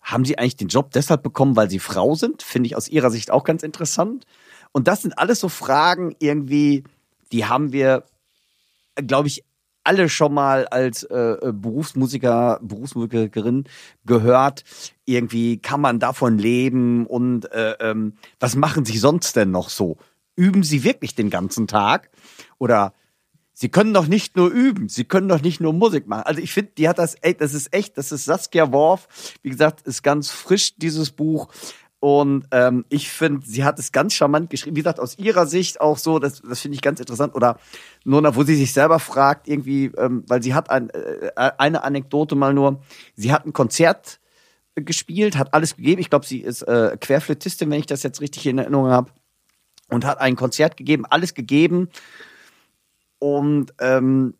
[0.00, 2.42] Haben sie eigentlich den Job deshalb bekommen, weil sie Frau sind?
[2.42, 4.24] Finde ich aus ihrer Sicht auch ganz interessant.
[4.72, 6.84] Und das sind alles so Fragen irgendwie,
[7.30, 8.04] die haben wir,
[8.96, 9.44] glaube ich,
[9.84, 13.64] alle schon mal als äh, Berufsmusiker, Berufsmusikerin
[14.04, 14.64] gehört.
[15.04, 19.96] Irgendwie kann man davon leben und äh, ähm, was machen sie sonst denn noch so?
[20.36, 22.10] Üben sie wirklich den ganzen Tag?
[22.58, 22.94] Oder
[23.52, 26.24] sie können doch nicht nur üben, sie können doch nicht nur Musik machen.
[26.24, 29.08] Also ich finde, die hat das, ey, das ist echt, das ist Saskia Worf.
[29.42, 31.48] Wie gesagt, ist ganz frisch, dieses Buch.
[32.04, 34.74] Und ähm, ich finde, sie hat es ganz charmant geschrieben.
[34.74, 37.36] Wie gesagt, aus ihrer Sicht auch so, das, das finde ich ganz interessant.
[37.36, 37.60] Oder
[38.04, 42.34] nur, wo sie sich selber fragt, irgendwie, ähm, weil sie hat ein, äh, eine Anekdote
[42.34, 42.82] mal nur.
[43.14, 44.18] Sie hat ein Konzert
[44.74, 46.00] gespielt, hat alles gegeben.
[46.00, 49.12] Ich glaube, sie ist äh, Querflötistin, wenn ich das jetzt richtig in Erinnerung habe.
[49.88, 51.88] Und hat ein Konzert gegeben, alles gegeben.
[53.20, 54.34] Und ähm,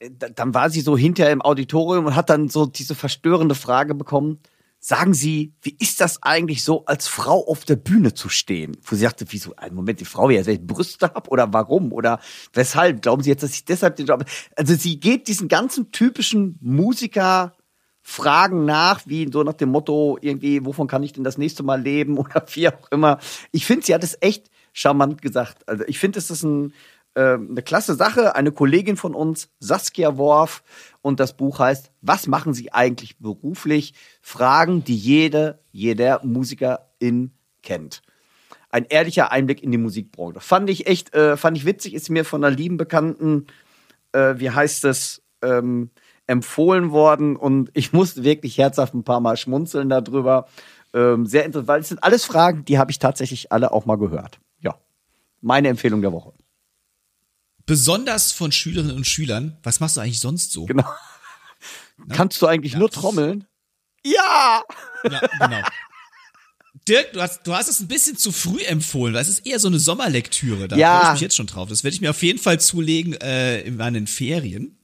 [0.00, 4.40] dann war sie so hinterher im Auditorium und hat dann so diese verstörende Frage bekommen.
[4.86, 8.76] Sagen Sie, wie ist das eigentlich so, als Frau auf der Bühne zu stehen?
[8.82, 12.20] Wo sie sagte, wieso, einen Moment, die Frau, ja, ich Brüste habe oder warum oder
[12.52, 13.00] weshalb?
[13.00, 17.54] Glauben Sie jetzt, dass ich deshalb den Job, also sie geht diesen ganzen typischen Musiker
[18.02, 21.80] Fragen nach, wie so nach dem Motto irgendwie, wovon kann ich denn das nächste Mal
[21.80, 23.20] leben oder wie auch immer.
[23.52, 25.66] Ich finde, sie hat es echt charmant gesagt.
[25.66, 26.74] Also ich finde, es ist ein,
[27.14, 28.34] äh, eine klasse Sache.
[28.34, 30.62] Eine Kollegin von uns, Saskia Worf,
[31.00, 33.94] und das Buch heißt Was machen Sie eigentlich beruflich?
[34.20, 37.32] Fragen, die jede, jeder Musikerin
[37.62, 38.02] kennt.
[38.70, 40.40] Ein ehrlicher Einblick in die Musikbranche.
[40.40, 43.46] Fand ich echt, äh, fand ich witzig, ist mir von einer lieben Bekannten,
[44.12, 45.90] äh, wie heißt es, ähm,
[46.26, 50.46] empfohlen worden und ich musste wirklich herzhaft ein paar Mal schmunzeln darüber.
[50.94, 53.96] Ähm, sehr interessant, weil es sind alles Fragen, die habe ich tatsächlich alle auch mal
[53.96, 54.40] gehört.
[54.60, 54.74] Ja,
[55.42, 56.32] meine Empfehlung der Woche
[57.66, 59.58] besonders von Schülerinnen und Schülern.
[59.62, 60.66] Was machst du eigentlich sonst so?
[60.66, 60.88] Genau.
[62.06, 62.14] Na?
[62.14, 62.78] Kannst du eigentlich ja.
[62.78, 63.46] nur trommeln?
[64.04, 64.62] Ja!
[65.10, 65.62] Ja, genau.
[66.86, 69.58] Dirk, du hast, du hast es ein bisschen zu früh empfohlen, weil es ist eher
[69.58, 70.68] so eine Sommerlektüre.
[70.68, 70.98] Da ja.
[70.98, 71.68] freue ich mich jetzt schon drauf.
[71.68, 74.78] Das werde ich mir auf jeden Fall zulegen äh, in meinen Ferien,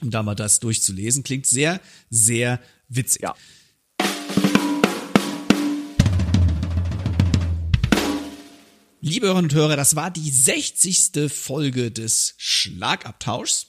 [0.00, 1.24] um da mal das durchzulesen.
[1.24, 1.80] Klingt sehr,
[2.10, 3.22] sehr witzig.
[3.22, 3.34] Ja.
[9.04, 11.28] Liebe Hörerinnen und Hörer, das war die 60.
[11.28, 13.66] Folge des Schlagabtauschs.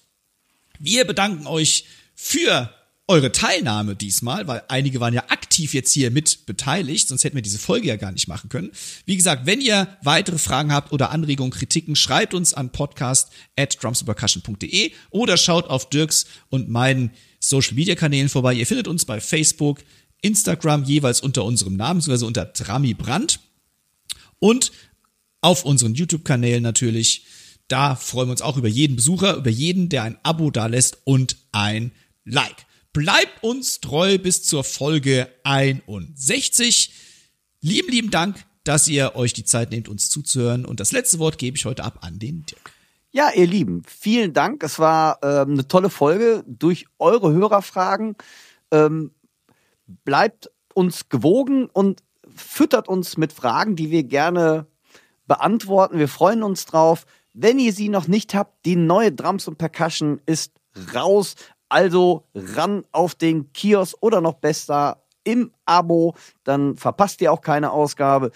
[0.78, 2.72] Wir bedanken euch für
[3.08, 7.42] eure Teilnahme diesmal, weil einige waren ja aktiv jetzt hier mit beteiligt, sonst hätten wir
[7.42, 8.70] diese Folge ja gar nicht machen können.
[9.06, 13.76] Wie gesagt, wenn ihr weitere Fragen habt oder Anregungen, Kritiken, schreibt uns an podcast at
[13.82, 18.54] drumsandpercussion.de oder schaut auf Dirks und meinen Social Media Kanälen vorbei.
[18.54, 19.80] Ihr findet uns bei Facebook,
[20.22, 23.40] Instagram jeweils unter unserem Namen, beziehungsweise unter Drami Brand.
[24.38, 24.72] Und
[25.44, 27.26] auf unseren YouTube-Kanälen natürlich.
[27.68, 31.00] Da freuen wir uns auch über jeden Besucher, über jeden, der ein Abo da lässt
[31.06, 31.92] und ein
[32.26, 32.66] Like.
[32.94, 36.94] Bleibt uns treu bis zur Folge 61.
[37.62, 40.66] Lieben, lieben Dank, dass ihr euch die Zeit nehmt, uns zuzuhören.
[40.66, 42.72] Und das letzte Wort gebe ich heute ab an den Dirk.
[43.12, 44.64] Ja, ihr Lieben, vielen Dank.
[44.64, 48.16] Es war ähm, eine tolle Folge durch eure Hörerfragen.
[48.72, 49.12] Ähm,
[50.06, 52.02] bleibt uns gewogen und
[52.36, 54.68] füttert uns mit Fragen, die wir gerne
[55.28, 56.00] beantworten.
[56.00, 57.06] Wir freuen uns drauf.
[57.34, 60.54] Wenn ihr sie noch nicht habt, die neue Drums und Percussion ist
[60.94, 61.36] raus.
[61.70, 66.16] Also ran auf den Kiosk oder noch besser im Abo.
[66.44, 68.32] Dann verpasst ihr auch keine Ausgabe.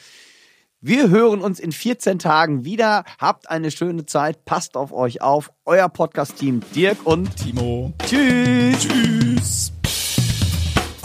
[0.79, 3.03] Wir hören uns in 14 Tagen wieder.
[3.19, 4.45] Habt eine schöne Zeit.
[4.45, 5.51] Passt auf euch auf.
[5.65, 7.93] Euer Podcast-Team Dirk und Timo.
[8.05, 8.79] Tschüss.
[8.79, 9.71] Tschüss.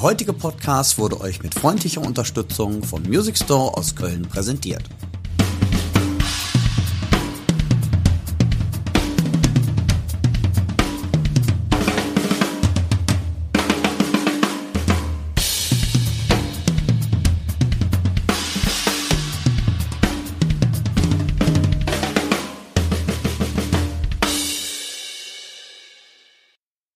[0.01, 4.83] Heutige Podcast wurde euch mit freundlicher Unterstützung vom Music Store aus Köln präsentiert.